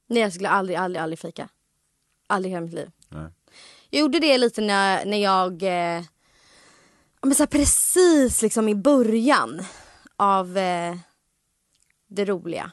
[0.09, 1.47] Nej, jag skulle aldrig, aldrig, aldrig fejka.
[2.27, 2.89] Aldrig i hela mitt liv.
[3.89, 6.03] Jag gjorde det lite när, när jag, eh,
[7.23, 9.61] men så precis liksom i början
[10.17, 10.95] av eh,
[12.09, 12.71] det roliga.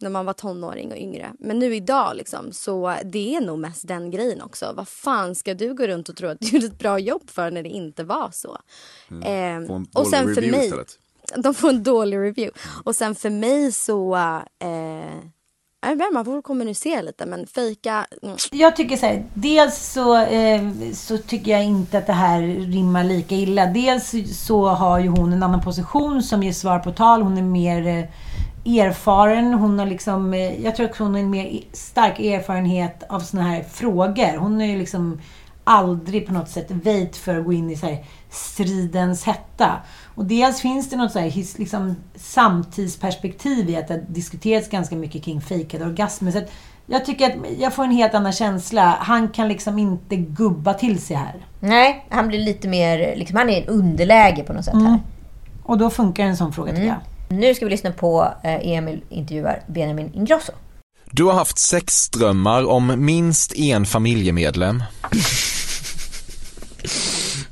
[0.00, 1.32] När man var tonåring och yngre.
[1.38, 4.72] Men nu idag liksom, så det är nog mest den grejen också.
[4.76, 7.50] Vad fan ska du gå runt och tro att du gjorde ett bra jobb för
[7.50, 8.58] när det inte var så?
[9.10, 9.22] Mm.
[9.24, 10.98] En och sen för mig, istället.
[11.36, 12.60] de får en dålig review.
[12.84, 14.16] Och sen för mig så,
[14.58, 15.18] eh,
[15.80, 18.36] jag vet, inte, man får väl kommunicera lite men fejka, mm.
[18.52, 20.62] Jag tycker så här, dels så, eh,
[20.92, 22.40] så tycker jag inte att det här
[22.72, 23.66] rimmar lika illa.
[23.66, 24.14] Dels
[24.46, 27.22] så har ju hon en annan position som ger svar på tal.
[27.22, 28.04] Hon är mer eh,
[28.80, 29.54] erfaren.
[29.54, 33.20] Hon har liksom, eh, jag tror att hon har en mer e-, stark erfarenhet av
[33.20, 34.36] såna här frågor.
[34.36, 35.20] Hon är ju liksom
[35.64, 39.76] aldrig på något sätt väjt för att gå in i så här stridens hetta.
[40.18, 44.96] Och dels finns det något så här, liksom, samtidsperspektiv i att det har diskuterats ganska
[44.96, 46.30] mycket kring fejkade orgasmer.
[46.30, 46.50] Så att
[46.86, 48.98] jag tycker att jag får en helt annan känsla.
[49.00, 51.46] Han kan liksom inte gubba till sig här.
[51.60, 53.16] Nej, han blir lite mer...
[53.16, 55.00] Liksom, han är i en underläge på något sätt här.
[55.62, 57.00] Och då funkar en sån fråga tycker jag.
[57.28, 60.52] Nu ska vi lyssna på eh, Emil intervjuar Benjamin Ingrosso.
[61.10, 64.82] Du har haft sexdrömmar om minst en familjemedlem.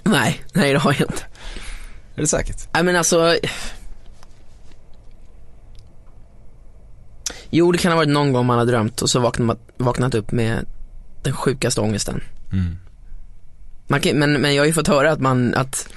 [0.03, 1.36] Nej, nej det har jag inte.
[2.17, 2.69] Är det säkert?
[2.75, 3.39] Nej men alltså.
[7.51, 10.33] Jo det kan ha varit någon gång man har drömt och så vaknat, vaknat upp
[10.33, 10.67] med
[11.23, 12.23] den sjukaste ångesten.
[12.53, 12.77] Mm.
[13.87, 15.89] Man kan, men, men jag har ju fått höra att man, att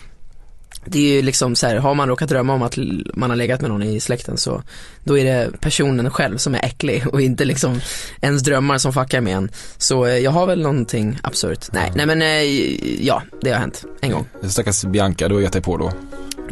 [0.85, 2.77] det är ju liksom så här, har man råkat drömma om att
[3.13, 4.63] man har legat med någon i släkten så
[5.03, 7.79] då är det personen själv som är äcklig och inte liksom
[8.21, 9.51] ens drömmar som fuckar med en.
[9.77, 11.67] Så eh, jag har väl någonting absurt.
[11.71, 14.25] Nej, nej men eh, ja, det har hänt en gång.
[14.43, 15.91] Stackars Bianca, du har gett dig på då.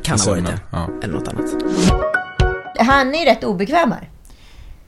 [0.04, 0.60] Kan ha varit det.
[0.72, 0.90] Ja.
[1.04, 1.46] Eller något annat.
[2.80, 4.10] Han är ju rätt obekväm här.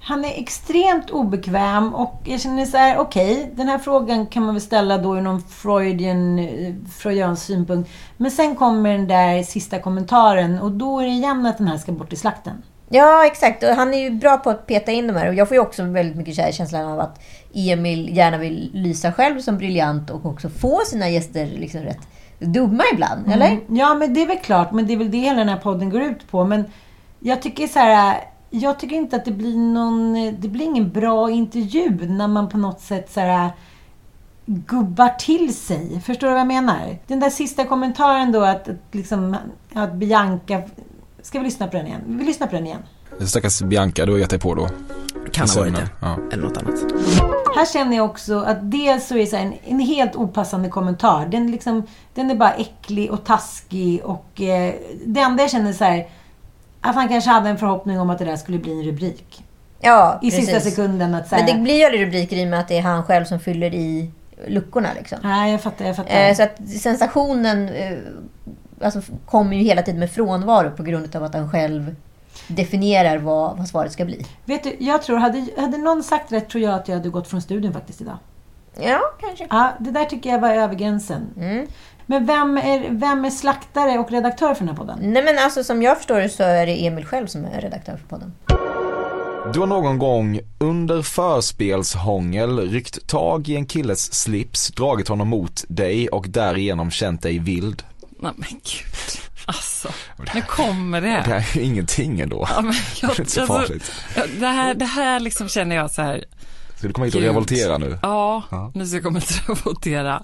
[0.01, 4.55] Han är extremt obekväm och jag känner så här, okej, den här frågan kan man
[4.55, 7.89] väl ställa då ur någon Freudian, eh, freudiansk synpunkt.
[8.17, 11.77] Men sen kommer den där sista kommentaren och då är det igen att den här
[11.77, 12.61] ska bort i slakten.
[12.89, 13.63] Ja, exakt.
[13.63, 15.27] Och han är ju bra på att peta in de här.
[15.27, 17.21] Och jag får ju också väldigt mycket känslan av att
[17.53, 22.07] Emil gärna vill lysa själv som briljant och också få sina gäster liksom rätt
[22.39, 23.47] dumma ibland, eller?
[23.47, 23.75] Mm.
[23.75, 24.71] Ja, men det är väl klart.
[24.71, 26.43] Men det är väl det hela den här podden går ut på.
[26.43, 26.65] Men
[27.19, 28.17] jag tycker så här...
[28.49, 30.13] Jag tycker inte att det blir någon...
[30.39, 33.51] Det blir ingen bra intervju när man på något sätt så här
[34.45, 36.01] gubbar till sig.
[36.05, 36.97] Förstår du vad jag menar?
[37.07, 39.35] Den där sista kommentaren då att, att, liksom,
[39.73, 40.61] att Bianca...
[41.21, 42.01] Ska vi lyssna på den igen?
[42.05, 42.81] Vi lyssnar på den igen.
[43.27, 44.69] Stackars Bianca, du har gett dig på då.
[45.31, 45.89] Kan ha varit det.
[46.01, 46.17] Ja.
[46.31, 46.73] Eller något annat.
[47.55, 50.69] Här känner jag också att dels så är det så här en, en helt opassande
[50.69, 51.25] kommentar.
[51.25, 51.83] Den, liksom,
[52.13, 54.73] den är bara äcklig och taskig och eh,
[55.05, 56.07] det enda jag känner så här
[56.81, 59.43] att han kanske hade en förhoppning om att det där skulle bli en rubrik.
[59.79, 60.75] Ja, I sista precis.
[60.75, 62.81] sekunden att här, Men det blir ju aldrig rubriker i och med att det är
[62.81, 64.11] han själv som fyller i
[64.47, 64.89] luckorna.
[64.95, 65.17] Liksom.
[65.23, 65.85] Nej, jag fattar.
[65.85, 66.29] Jag fattar.
[66.29, 67.97] Eh, så att sensationen eh,
[68.81, 71.95] alltså, kommer ju hela tiden med frånvaro på grund av att han själv
[72.47, 74.25] definierar vad, vad svaret ska bli.
[74.45, 77.27] Vet du, jag tror, hade, hade någon sagt rätt tror jag att jag hade gått
[77.27, 78.17] från studion faktiskt idag.
[78.81, 79.47] Ja, kanske.
[79.49, 81.27] Ja, det där tycker jag var över gränsen.
[82.09, 84.99] Men vem är, vem är slaktare och redaktör för den här podden?
[85.01, 87.97] Nej men alltså som jag förstår det så är det Emil själv som är redaktör
[87.97, 88.33] för podden.
[89.53, 95.63] Du har någon gång under förspelshångel ryckt tag i en killes slips, dragit honom mot
[95.67, 97.83] dig och därigenom känt dig vild.
[98.19, 99.21] Nej men gud.
[99.45, 99.89] Alltså,
[100.33, 101.07] nu kommer det.
[101.07, 102.47] Det här är ju ingenting ändå.
[102.49, 103.91] Ja, men jag, det är inte så alltså, farligt.
[104.39, 106.25] det, här, det här liksom känner jag så här.
[106.77, 107.99] Ska du komma hit och revoltera nu?
[108.01, 108.71] Ja, Ja.
[108.75, 110.23] nu ska jag komma hit och revoltera.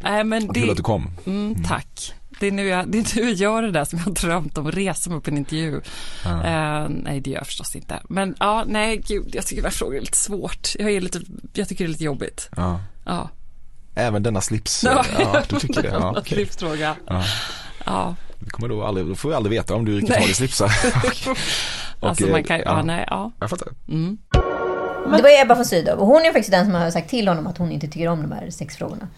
[0.00, 0.60] Nej men det...
[0.60, 1.10] kul att du kom.
[1.26, 2.14] Mm, tack.
[2.40, 4.58] Det är, nu jag, det är nu jag gör det där som jag har drömt
[4.58, 5.80] om, resa mig upp en intervju.
[6.24, 6.44] Ja.
[6.44, 8.00] Eh, nej, det gör jag förstås inte.
[8.08, 10.72] Men ja, nej, gud, jag tycker den här frågan är lite svårt.
[10.78, 11.20] Jag, är lite,
[11.52, 12.48] jag tycker det är lite jobbigt.
[12.56, 12.80] Ja.
[13.04, 13.30] Ja.
[13.94, 14.84] Även denna slips?
[14.84, 15.88] Ja, ja du tycker det?
[15.88, 16.96] Ja, slipsfråga.
[17.06, 17.24] Ja.
[17.84, 18.14] Ja.
[18.38, 20.06] Vi kommer då aldrig, då får vi aldrig veta om du Nej.
[20.06, 20.70] tag i slipsar.
[22.00, 23.32] Och, Alltså man kan ju, ja, nej, ja.
[23.40, 23.68] Jag fattar.
[23.88, 24.18] Mm.
[25.16, 27.46] Det var Ebba von Sydow och hon är faktiskt den som har sagt till honom
[27.46, 29.08] att hon inte tycker om de här sexfrågorna.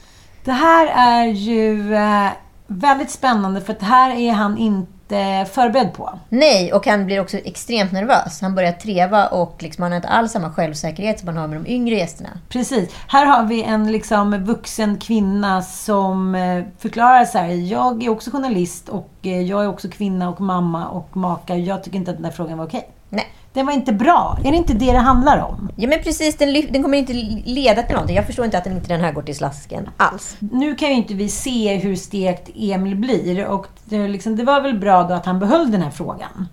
[0.49, 2.31] Det här är ju eh,
[2.67, 6.19] väldigt spännande för det här är han inte förberedd på.
[6.29, 8.41] Nej, och han blir också extremt nervös.
[8.41, 11.63] Han börjar treva och liksom, han har inte alls samma självsäkerhet som han har med
[11.63, 12.31] de yngre gästerna.
[12.49, 12.95] Precis.
[13.09, 17.49] Här har vi en liksom vuxen kvinna som eh, förklarar så här.
[17.49, 21.57] Jag är också journalist och eh, jag är också kvinna och mamma och maka.
[21.57, 22.91] Jag tycker inte att den där frågan var okej.
[23.09, 23.27] Nej.
[23.53, 24.39] Den var inte bra.
[24.45, 25.71] Är det inte det det handlar om?
[25.77, 27.13] Ja men precis, den, den kommer inte
[27.45, 28.17] leda till någonting.
[28.17, 30.37] Jag förstår inte att den inte den här går till slasken alls.
[30.39, 34.61] Nu kan ju inte vi se hur stekt Emil blir och det, liksom, det var
[34.61, 36.49] väl bra då att han behöll den här frågan.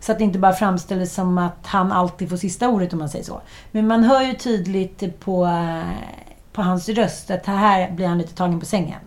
[0.00, 3.08] Så att det inte bara framställdes som att han alltid får sista ordet om man
[3.08, 3.40] säger så.
[3.70, 5.82] Men man hör ju tydligt på, eh,
[6.52, 8.98] på hans röst att här blir han lite tagen på sängen.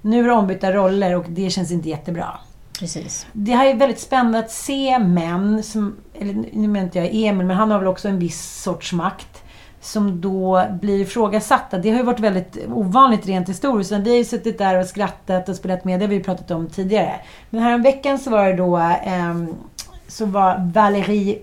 [0.00, 2.38] Nu är det ombytta roller och det känns inte jättebra.
[2.78, 3.26] Precis.
[3.32, 7.46] Det här är väldigt spännande att se män som, eller nu menar inte jag Emil,
[7.46, 9.42] men han har väl också en viss sorts makt
[9.80, 11.78] som då blir ifrågasatta.
[11.78, 13.92] Det har ju varit väldigt ovanligt rent historiskt.
[13.92, 16.00] Vi har ju suttit där och skrattat och spelat med.
[16.00, 17.20] Det har vi pratat om tidigare.
[17.50, 19.34] Men häromveckan veckan så var det då eh,
[20.08, 21.38] så var Valérie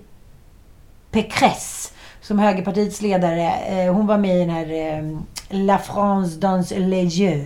[1.10, 3.50] Pécresse som högerpartiets ledare.
[3.50, 5.18] Eh, hon var med i den här eh,
[5.48, 7.44] La France dans les yeux.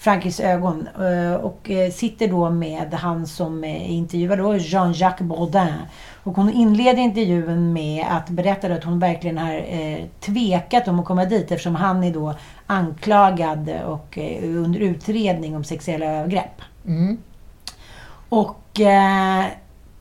[0.00, 0.88] Frankrikes ögon.
[1.00, 5.74] Eh, och eh, sitter då med han som eh, intervjuar då, Jean-Jacques Bourdin.
[6.22, 9.62] Och hon inleder intervjun med att berätta att hon verkligen har
[10.20, 12.34] tvekat om att komma dit eftersom han är då
[12.66, 16.62] anklagad och under utredning om sexuella övergrepp.
[16.86, 17.18] Mm.
[18.28, 19.44] Och eh,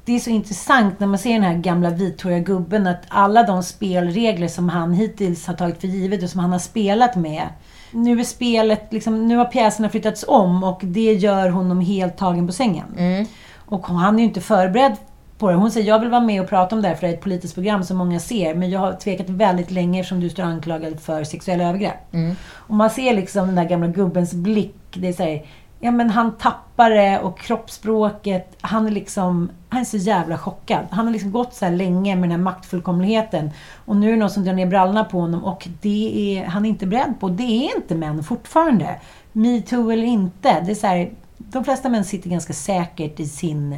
[0.06, 3.64] det är så intressant när man ser den här gamla vithåriga gubben att alla de
[3.64, 7.48] spelregler som han hittills har tagit för givet och som han har spelat med.
[7.92, 12.48] Nu är spelet, liksom, nu har pjäserna flyttats om och det gör honom helt tagen
[12.48, 12.86] på sängen.
[12.98, 13.26] Mm.
[13.56, 14.96] Och han är ju inte förberedd
[15.38, 15.56] på det.
[15.56, 17.24] Hon säger, jag vill vara med och prata om det här för det är ett
[17.24, 18.56] politiskt program som många ser.
[18.56, 22.14] Men jag har tvekat väldigt länge eftersom du står anklagad för sexuella övergrepp.
[22.14, 22.36] Mm.
[22.54, 24.76] Och man ser liksom den där gamla gubbens blick.
[24.94, 25.46] Det är så här,
[25.80, 28.58] ja men han tappar det och kroppsspråket.
[28.62, 30.86] Han är liksom, han är så jävla chockad.
[30.92, 33.52] Han har liksom gått så här länge med den här maktfullkomligheten.
[33.86, 36.66] Och nu är det någon som drar ner brallorna på honom och det är han
[36.66, 37.30] är inte beredd på.
[37.30, 39.00] Det är inte män fortfarande.
[39.32, 40.62] Metoo eller inte.
[40.66, 43.76] Det är så här, de flesta män sitter ganska säkert i sin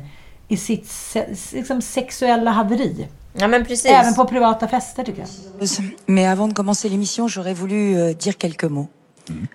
[0.48, 0.90] i sitt
[1.54, 3.08] liksom sexuella haveri.
[3.34, 3.92] Ja, men precis.
[3.92, 5.30] Även på privata fester tycker jag.
[6.06, 8.90] Mais avant de commencer l'émission, j'aurais voulu euh, dire quelques mots.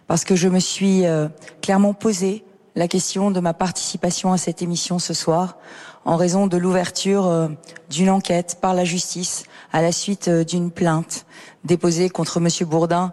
[0.07, 1.29] Parce que je me suis euh,
[1.63, 2.45] clairement posé
[2.75, 5.57] la question de ma participation à cette émission ce soir
[6.05, 7.49] en raison de l'ouverture euh,
[7.91, 11.27] d'une enquête par la justice à la suite euh, d'une plainte
[11.65, 13.13] déposée contre Monsieur Bourdin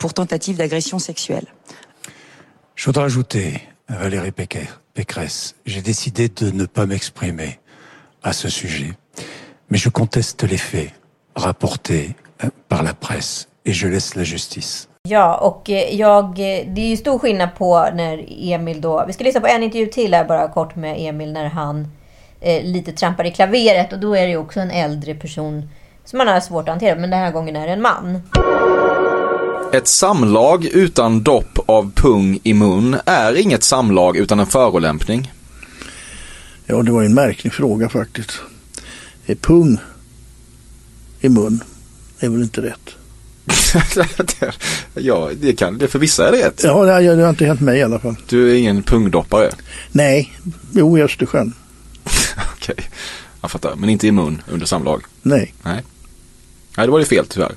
[0.00, 1.46] pour tentative d'agression sexuelle.
[2.74, 4.32] Je voudrais ajouter Valérie
[4.92, 7.60] Pécresse, j'ai décidé de ne pas m'exprimer
[8.24, 8.92] à ce sujet,
[9.70, 10.92] mais je conteste les faits
[11.36, 12.16] rapportés
[12.68, 14.88] par la presse et je laisse la justice.
[15.08, 19.04] Ja, och eh, jag, eh, det är ju stor skillnad på när Emil då...
[19.06, 21.88] Vi ska lyssna på en intervju till här bara kort med Emil när han
[22.40, 23.92] eh, lite trampar i klaveret.
[23.92, 25.70] Och då är det ju också en äldre person
[26.04, 26.96] som man har svårt att hantera.
[26.96, 28.22] Men den här gången är det en man.
[29.72, 35.32] Ett samlag utan dopp av pung i mun är inget samlag utan en förolämpning.
[36.66, 38.40] Ja, det var en märklig fråga faktiskt.
[39.26, 39.78] Är pung
[41.20, 41.60] i mun
[42.20, 42.96] är väl inte rätt?
[44.94, 45.88] Ja, det kan det.
[45.88, 46.60] För vissa är det rätt.
[46.64, 48.16] Ja, det, det har inte hänt mig i alla fall.
[48.28, 49.50] Du är ingen pungdoppare?
[49.92, 50.32] Nej,
[50.72, 51.54] jo i Östersjön.
[52.56, 52.76] Okej,
[53.40, 53.74] jag fattar.
[53.76, 55.02] Men inte i mun under samlag?
[55.22, 55.54] Nej.
[55.62, 55.82] Nej.
[56.76, 57.52] Nej, då var det fel tyvärr.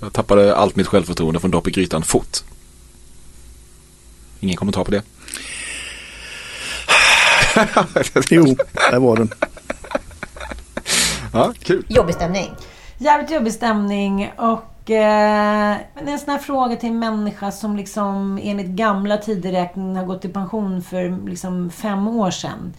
[0.00, 2.38] Jag tappade allt mitt självförtroende från dopp i grytan fort.
[4.40, 5.02] Ingen kommentar på det?
[8.30, 8.56] jo,
[8.90, 9.30] där var den.
[11.32, 11.84] Ja, kul.
[11.88, 12.50] Jobbig stämning.
[12.98, 17.76] Jävligt jobbig stämning och men det är en sån här fråga till en människa som
[17.76, 22.74] liksom enligt gamla tideräkningen har gått i pension för liksom fem år sedan.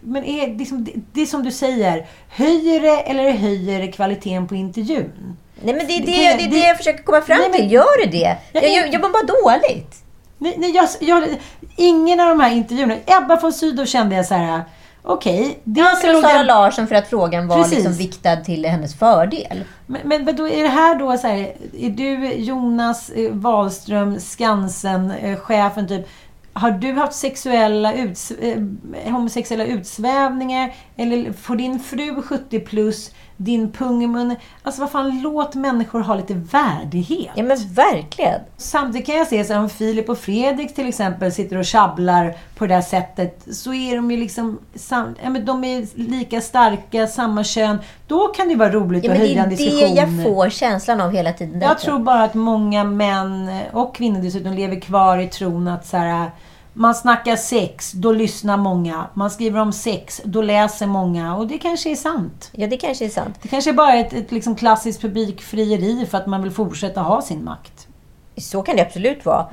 [0.00, 4.48] Men är liksom, det, det är som du säger, höjer det eller höjer det kvaliteten
[4.48, 5.36] på intervjun?
[5.62, 7.72] Nej men det är det, det, är det jag försöker komma fram Nej, men- till.
[7.72, 8.36] Gör det det?
[8.52, 10.02] Jag- Jag, jag, jag mår bara dåligt.
[10.38, 11.28] Nej, nej, jag, jag,
[11.76, 12.94] ingen av de här intervjuerna...
[13.06, 14.62] Ebba von Sydow kände jag så här...
[15.08, 17.74] Okej, Ja, dels låg Sara den- Larsson för att frågan var Precis.
[17.74, 19.64] liksom viktad till hennes fördel.
[19.86, 24.20] Men, men, men då är det här då så här, är du Jonas eh, Wahlström,
[24.20, 26.08] Skansen, eh, typ.
[26.52, 28.62] Har du haft sexuella uts, eh,
[29.04, 30.74] homosexuella utsvävningar?
[30.96, 34.36] Eller får din fru 70 plus, din pung i munnen?
[34.62, 37.30] Alltså vad fan, låt människor ha lite värdighet.
[37.34, 38.40] Ja men verkligen.
[38.56, 42.36] Samtidigt kan jag se så här, om Filip och Fredrik till exempel sitter och tjabblar
[42.56, 43.46] på det här sättet.
[43.50, 47.78] Så är de ju liksom, sam, ja, men de är lika starka, samma kön.
[48.06, 49.94] Då kan det ju vara roligt Ja, att men det höja en är diskussion.
[49.94, 51.60] det jag får känslan av hela tiden.
[51.60, 55.96] Jag tror bara att många män och kvinnor dessutom lever kvar i tron att så
[55.96, 56.30] här,
[56.76, 59.10] man snackar sex, då lyssnar många.
[59.14, 61.36] Man skriver om sex, då läser många.
[61.36, 62.50] Och det kanske är sant.
[62.52, 63.38] Ja, det kanske är sant.
[63.42, 67.22] Det kanske är bara ett, ett liksom klassiskt publikfrieri för att man vill fortsätta ha
[67.22, 67.88] sin makt.
[68.36, 69.48] Så kan det absolut vara.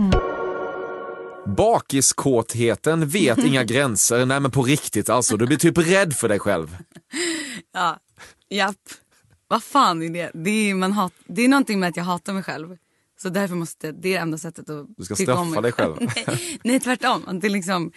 [1.45, 4.25] Bakiskåtheten vet inga gränser.
[4.25, 6.77] Nej men på riktigt alltså, du blir typ rädd för dig själv.
[7.73, 7.97] Ja,
[8.49, 8.75] japp.
[9.47, 10.31] Vad fan är det?
[10.33, 12.77] Det är, man hat, det är någonting med att jag hatar mig själv.
[13.23, 15.71] Så därför måste, det är det enda sättet att Du ska om straffa mig dig
[15.71, 15.95] själv.
[15.99, 17.39] nej, nej, tvärtom.
[17.41, 17.91] Det, är liksom,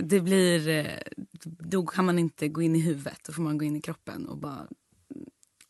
[0.00, 0.84] det blir, eh,
[1.44, 3.18] då kan man inte gå in i huvudet.
[3.26, 4.66] Då får man gå in i kroppen och bara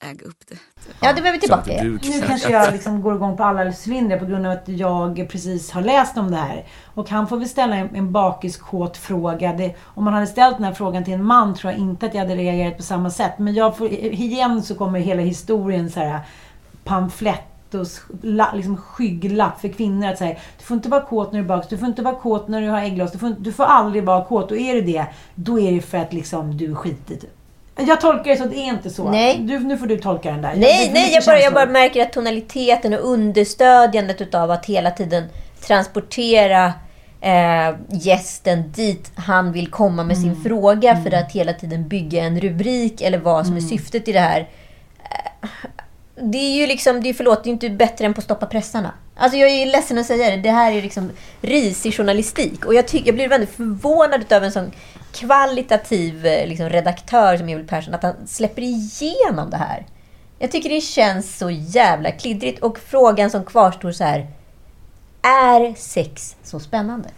[0.05, 0.59] äga upp det.
[1.01, 1.89] Ja, det var vi tillbaka i.
[1.89, 5.71] Nu kanske jag liksom går igång på alla cylindrar på grund av att jag precis
[5.71, 6.67] har läst om det här.
[6.85, 9.53] Och han får väl ställa en, en bakiskåt fråga.
[9.53, 12.15] Det, om man hade ställt den här frågan till en man tror jag inte att
[12.15, 13.39] jag hade reagerat på samma sätt.
[13.39, 16.21] Men jag får, igen så kommer hela historien så här
[16.85, 17.54] pamflett
[18.23, 21.49] la, liksom skygglapp för kvinnor att säga du får inte vara kåt när du är
[21.49, 24.05] bakis, du får inte vara kåt när du har äggloss, du får, du får aldrig
[24.05, 24.51] vara kåt.
[24.51, 27.19] Och är det det, då är det för att liksom du är skitig.
[27.77, 29.11] Jag tolkar det så att det är inte så.
[29.11, 29.39] Nej.
[29.39, 30.55] Du, nu får du tolka den där.
[30.57, 35.25] Nej, nej, jag bara, jag bara märker att tonaliteten och understödjandet utav att hela tiden
[35.67, 36.73] transportera
[37.21, 40.43] eh, gästen dit han vill komma med sin Mm.
[40.43, 43.71] fråga för att hela tiden bygga en rubrik eller vad som är Mm.
[43.71, 44.49] syftet i det här.
[46.17, 48.93] Det är ju liksom, det är, förlåt, det är inte bättre än på Stoppa pressarna.
[49.17, 51.11] Alltså jag är ledsen att säga det, det här är liksom
[51.41, 52.65] risig journalistik.
[52.65, 54.73] Och jag, jag blir väldigt förvånad av en sån
[55.13, 59.87] kvalitativ eh, liksom, redaktör som Emil Persson, att han släpper igenom det här.
[60.39, 62.63] Jag tycker det känns så jävla kliddrigt.
[62.63, 64.27] Och frågan som kvarstår så här.
[65.23, 67.09] Är sex så spännande?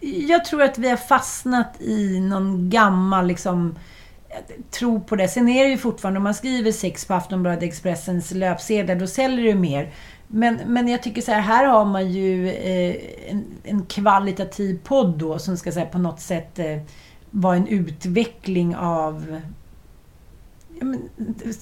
[0.00, 3.78] Jag tror att vi har fastnat i någon gammal liksom
[4.70, 5.28] tro på det.
[5.28, 9.42] Sen är det ju fortfarande, om man skriver sex på Aftonbladet Expressens löpsedlar, då säljer
[9.42, 9.92] det ju mer.
[10.26, 12.96] Men, men jag tycker så här, här har man ju eh,
[13.30, 16.78] en, en kvalitativ podd då som ska så här, på något sätt eh,
[17.30, 19.40] vara en utveckling av
[20.78, 21.08] ja, men,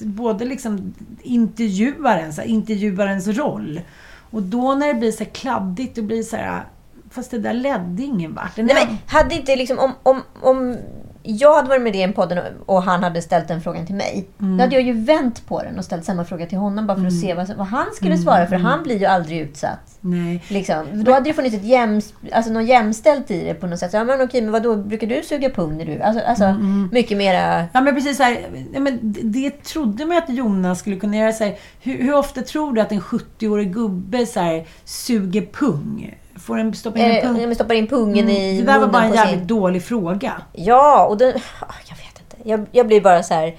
[0.00, 3.80] både liksom intervjuarens, intervjuarens roll.
[4.30, 6.62] Och då när det blir så här kladdigt, då blir det så här, ah,
[7.10, 8.56] fast det där ledde ingen vart.
[8.56, 10.76] Nej, men hade inte liksom, om, om, om
[11.26, 14.28] jag hade varit med i den podden och- han hade ställt den frågan till mig.
[14.40, 14.56] Mm.
[14.56, 17.06] Då hade jag ju vänt på den och ställt samma fråga till honom bara för
[17.06, 17.20] att Mm.
[17.22, 18.46] se vad, vad han skulle Mm, svara.
[18.46, 18.66] För mm.
[18.66, 19.98] han blir ju aldrig utsatt.
[20.00, 20.44] Nej.
[20.48, 21.04] Liksom.
[21.04, 23.90] Då hade det funnits ett jäms, alltså något jämställt i det på något sätt.
[23.90, 26.00] Så, ja, men okej, men vadå, brukar du suga pung när du...
[26.02, 27.64] Alltså, alltså Mm, mycket mera...
[27.72, 28.38] Ja men precis så här,
[28.74, 31.32] ja, men det- det trodde man att Jonas skulle kunna göra.
[31.32, 36.14] Så här, hur, hur ofta tror du att en 70-årig gubbe så här, suger pung?
[36.38, 37.36] Får en stoppa in en Eh, pung?
[37.46, 40.32] men stoppar in pungen i Det där var bara en jävligt sin- dålig fråga.
[40.52, 41.28] Ja, och den...
[41.60, 42.48] ah, Jag vet inte.
[42.50, 43.56] Jag, jag blir bara så här...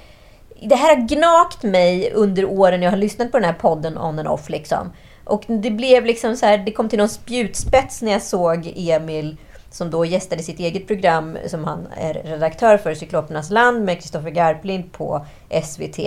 [0.61, 4.19] Det här har gnagt mig under åren jag har lyssnat på den här podden on
[4.19, 4.49] and off.
[4.49, 4.91] Liksom.
[5.23, 6.57] Och det blev liksom så här...
[6.57, 9.38] Det kom till någon spjutspets när jag såg Emil
[9.71, 14.30] som då gästade sitt eget program som han är redaktör för, Cyklopernas land med Kristoffer
[14.30, 15.25] Garplind på
[15.63, 15.99] SVT.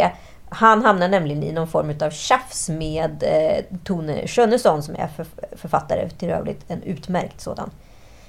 [0.53, 5.26] Han hamnar nämligen i någon form av tjafs med eh, Tone Schönnesson som är för,
[5.57, 7.70] författare, till övrigt en utmärkt sådan.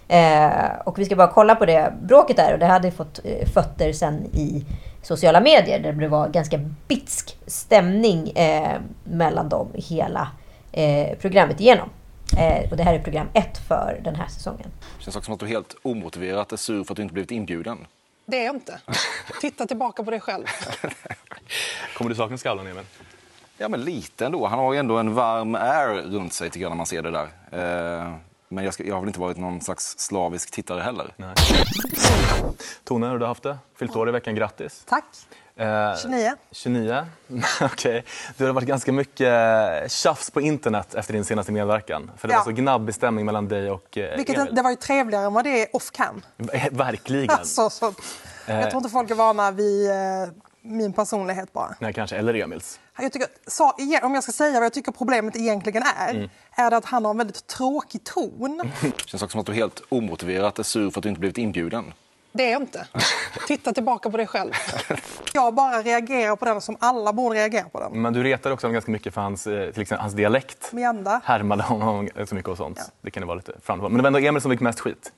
[0.08, 3.48] Eh, och vi ska bara kolla på det bråket där och det hade fått eh,
[3.48, 4.66] fötter sen i
[5.02, 6.58] sociala medier där det var ganska
[6.88, 10.28] bitsk stämning eh, mellan dem hela
[10.72, 11.90] eh, programmet igenom.
[12.38, 14.68] Eh, och det här är program ett för den här säsongen.
[14.98, 17.32] Det Känns också som att du helt omotiverat är sur för att du inte blivit
[17.32, 17.78] inbjuden.
[18.26, 18.82] Det är jag inte.
[19.42, 20.46] Titta tillbaka på dig själv.
[21.98, 22.84] Kommer du sakna Skavlan, Emil?
[23.58, 24.48] Ja, men lite ändå.
[24.48, 27.12] Han har ju ändå en varm air runt sig tycker jag när man ser det
[27.12, 27.28] där.
[27.52, 28.16] Eh,
[28.48, 31.14] men jag, ska, jag har väl inte varit någon slags slavisk tittare heller.
[32.84, 33.58] Tone, hur har du haft det?
[33.76, 34.84] Fyllt år i veckan, grattis.
[34.88, 35.06] Tack.
[35.62, 36.32] Eh, 29.
[36.52, 37.06] 29?
[37.62, 38.04] Okej.
[38.38, 42.12] Det har varit ganska mycket tjafs på internet efter din senaste medverkan.
[42.18, 42.38] För det Ja.
[42.38, 44.56] var så gnabbig stämning mellan dig och eh, Vilket, Emil.
[44.56, 46.22] det var ju trevligare än vad det är off cam.
[46.54, 47.30] Eh, Verkligen.
[47.30, 47.94] Alltså, så,
[48.48, 48.60] Eh.
[48.60, 49.96] jag tror inte folk är vana vid eh,
[50.62, 51.76] min personlighet bara.
[51.80, 52.16] Nej, kanske.
[52.16, 52.80] Eller Emils.
[53.00, 53.72] Jag tycker, så,
[54.04, 56.30] om jag ska säga vad jag tycker problemet egentligen är, Mm.
[56.56, 58.72] är det att han har en väldigt tråkig ton.
[59.06, 61.94] Känns också som att du helt omotiverat är sur för att du inte blivit inbjuden.
[62.34, 62.88] Det är jag inte.
[63.48, 64.52] Titta tillbaka på dig själv.
[65.34, 68.02] Jag bara reagerar på den som alla borde reagera på den.
[68.02, 70.70] Men du retar också honom ganska mycket för hans, eh, till exempel, hans dialekt.
[70.74, 71.22] Mjanda.
[71.24, 72.80] Härmade honom så mycket och sånt.
[73.02, 73.90] Det kan ju vara lite framförhållande.
[73.90, 75.12] Men det var ändå Emil som fick mest skit.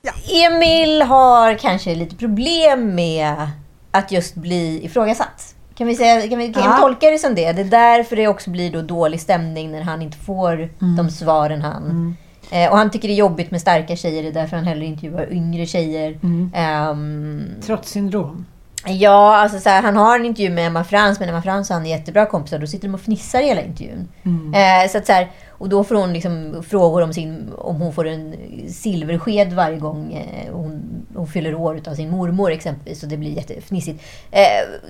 [0.46, 3.48] Emil har kanske lite problem med
[3.90, 5.54] att just bli ifrågasatt.
[5.74, 6.76] Kan vi, säga, kan vi, kan vi Ja.
[6.80, 7.52] tolka det som det?
[7.52, 11.62] Det är därför det också blir då dålig stämning när han inte får de svaren
[11.62, 12.16] han...
[12.54, 14.84] Eh, och han tycker det är jobbigt med starka tjejer, det är därför han hellre
[14.84, 16.18] intervjuar yngre tjejer.
[16.54, 18.46] Ehm, Trotssyndrom.
[18.86, 21.74] Ja, alltså så här, han har en intervju med Emma Frans, men Emma Frans och
[21.74, 22.58] han är jättebra kompisar.
[22.58, 24.08] Då sitter de och fnissar hela intervjun.
[24.22, 24.54] Mm.
[24.54, 27.92] Eh, så att så här, och då får hon liksom frågor om, sin, om hon
[27.92, 28.34] får en
[28.68, 33.02] silversked varje gång eh, hon, hon fyller år av sin mormor exempelvis.
[33.02, 34.02] Och det blir jättefnissigt.
[34.30, 34.40] Eh,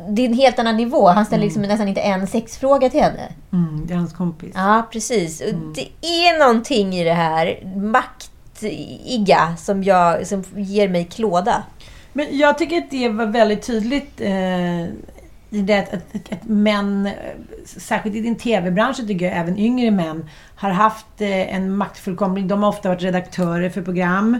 [0.08, 1.08] det är en helt annan nivå.
[1.08, 3.32] Han ställer liksom nästan inte en sexfråga till henne.
[3.52, 4.52] Mm, det är hans kompis.
[4.54, 5.40] Ja, precis.
[5.40, 11.62] Och Det är någonting i det här maktiga som, jag, som ger mig klåda.
[12.12, 14.84] Men jag tycker att det var väldigt tydligt eh,
[15.54, 17.10] i det att, att, att män,
[17.64, 22.46] särskilt i din TV-bransch tycker jag, även yngre män, har haft eh, en maktfullkomlig...
[22.46, 24.38] De har ofta varit redaktörer för program.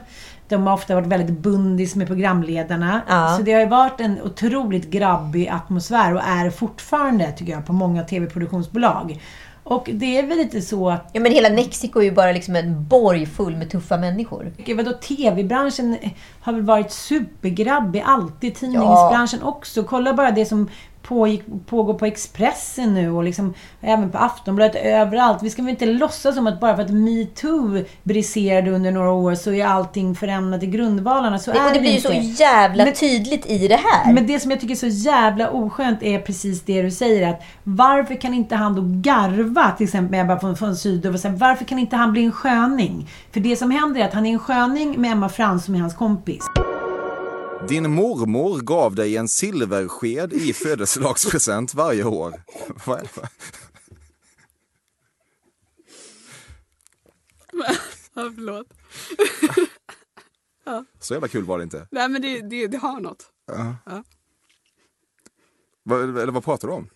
[0.55, 3.00] De har ofta varit väldigt bundis med programledarna.
[3.09, 3.34] Ja.
[3.36, 7.72] Så det har ju varit en otroligt grabbig atmosfär och är fortfarande, tycker jag, på
[7.72, 9.20] många TV-produktionsbolag.
[9.64, 11.11] Och det är väl lite så att...
[11.12, 14.52] Ja, men hela Mexiko är ju bara liksom en borg full med tuffa människor.
[14.76, 15.98] Vadå, TV-branschen
[16.40, 18.55] har väl varit supergrabbig alltid.
[18.55, 19.82] Tidningsbranschen också.
[19.82, 20.68] Kolla bara det som
[21.09, 25.42] pågick, pågår på Expressen nu och liksom även på Aftonbladet överallt.
[25.42, 29.34] Vi ska väl inte låtsas som att bara för att metoo briserade under några år
[29.34, 31.38] så är allting förändrat i grundvalarna.
[31.38, 34.12] Så Det- och är det blir ju så jävla tydligt i det här.
[34.12, 37.30] Men det som jag tycker är så jävla oskönt är precis det du säger.
[37.30, 41.20] att Varför kan inte han då garva, till exempel med Ebba från, från Sydow, och
[41.20, 43.09] säga, varför kan inte han bli en sköning?
[43.32, 45.78] För det som händer är att han är en sköning med Emma Frans som är
[45.78, 46.44] hans kompis.
[47.69, 52.43] Din mormor gav dig en silversked i födelsedagspresent varje år.
[52.87, 53.29] Vad är det för?
[57.53, 58.67] Ja, förlåt.
[60.65, 60.85] ja.
[61.01, 61.89] Så jävla kul var det inte.
[61.91, 63.33] Nej men det, det, det har något.
[63.47, 63.77] Ja.
[63.87, 64.05] Ja.
[65.83, 66.89] Vad, eller vad pratar du om?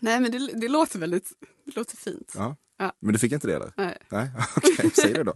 [0.00, 1.32] Nej men det, det låter väldigt,
[1.64, 2.32] det låter fint.
[2.36, 2.56] Ja.
[2.82, 2.92] Ja.
[3.00, 3.68] Men du fick inte det eller?
[3.76, 3.94] Nej.
[4.08, 4.26] Nej,
[4.56, 5.32] okej, säg det då.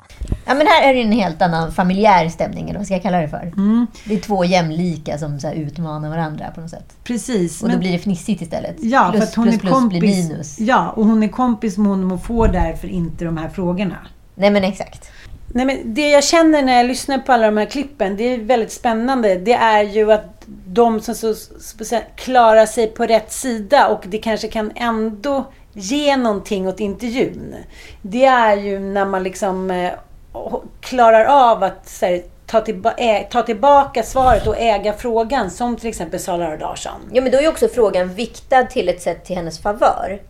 [0.47, 3.19] Ja, men här är det en helt annan familjär stämning, eller vad ska jag kalla
[3.21, 3.53] det för?
[3.57, 3.87] Mm.
[4.05, 6.97] Det är två jämlika som så här utmanar varandra på något sätt.
[7.05, 7.63] Precis.
[7.63, 8.77] Och då men- blir det fnissigt istället.
[8.79, 10.01] Ja, plus, för att hon plus, är plus kompis.
[10.01, 10.59] blir minus.
[10.61, 13.97] Ja, och hon är kompis med honom och får därför inte de här frågorna.
[14.35, 15.11] Nej men exakt.
[15.55, 18.39] Nej, men det jag känner när jag lyssnar på alla de här klippen, det är
[18.39, 19.35] väldigt spännande.
[19.35, 24.19] Det är ju att de som så, speciellt klarar sig på rätt sida och det
[24.19, 25.45] kanske kan ändå
[25.75, 27.57] ge någonting åt intervjun.
[28.03, 29.93] Det är ju när man liksom eh,
[30.81, 35.51] klarar av att här, ta, tillba ä, ta tillbaka svaret och äga frågan.
[35.51, 37.01] Som till exempel Sara Larsson.
[37.13, 40.21] Ja, men då är ju också frågan viktad till ett sätt till hennes favör.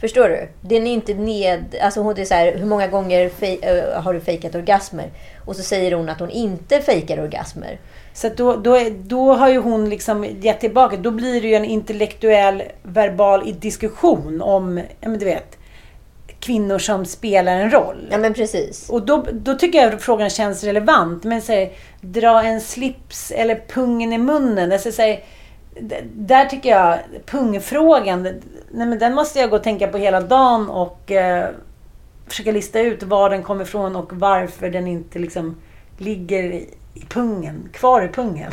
[0.00, 0.48] Förstår du?
[0.60, 1.76] Den är inte ned...
[1.82, 5.10] Alltså hon är så här, hur många gånger fej, äh, har du fejkat orgasmer?
[5.44, 7.78] Och så säger hon att hon inte fejkar orgasmer.
[8.14, 10.96] Så då, då, är- då har ju hon liksom gett tillbaka.
[10.96, 15.56] Då blir det ju en intellektuell, verbal diskussion om, ja men du vet,
[16.40, 18.08] kvinnor som spelar en roll.
[18.10, 18.90] Ja men precis.
[18.90, 21.24] Och då, då tycker jag att frågan känns relevant.
[21.24, 24.72] Men säg, dra en slips eller pungen i munnen.
[24.72, 25.24] Alltså, säg,
[25.80, 30.20] d- där tycker jag, pungfrågan, nej men den måste jag gå och tänka på hela
[30.20, 31.48] dagen och eh,
[32.28, 35.56] försöka lista ut var den kommer ifrån och varför den inte liksom
[35.98, 36.68] ligger i
[37.00, 38.52] i pungen, kvar i pungen.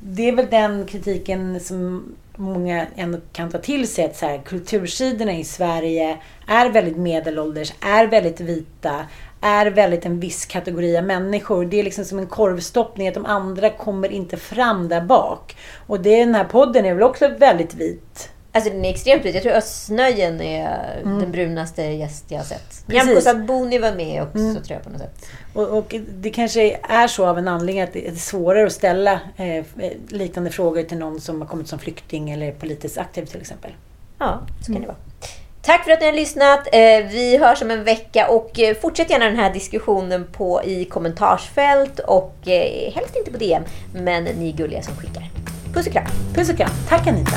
[0.00, 4.04] det är väl den kritiken som många ändå kan ta till sig.
[4.04, 9.06] Att så här, kultursidorna i Sverige är väldigt medelålders, är väldigt vita,
[9.40, 11.64] är väldigt en viss kategori av människor.
[11.64, 15.56] Det är liksom som en korvstoppning att de andra kommer inte fram där bak.
[15.86, 18.30] Och det, den här podden är väl också väldigt vit.
[18.52, 19.34] Alltså den är extremt vit.
[19.34, 21.18] Jag tror Östnöjen är Mm.
[21.20, 22.88] den brunaste gäst jag har sett.
[22.88, 24.54] Nyamko Sabuni var med också Mm.
[24.54, 25.26] tror jag på något sätt.
[25.54, 29.20] Och, och det kanske är så av en anledning att det är svårare att ställa
[29.36, 29.64] eh,
[30.08, 33.70] liknande frågor till någon som har kommit som flykting eller politiskt aktiv till exempel.
[34.18, 34.96] Ja, så kan det vara.
[35.62, 36.66] Tack för att ni har lyssnat.
[36.72, 36.80] Eh,
[37.10, 41.98] Vi hörs om en vecka och eh, fortsätt gärna den här diskussionen på, i kommentarsfält
[41.98, 43.62] och eh, helst inte på DM.
[43.94, 45.30] Men ni är gulliga som skickar.
[45.74, 46.04] Puss och kram.
[46.34, 46.70] Puss och kram.
[46.88, 47.36] Tack Anita.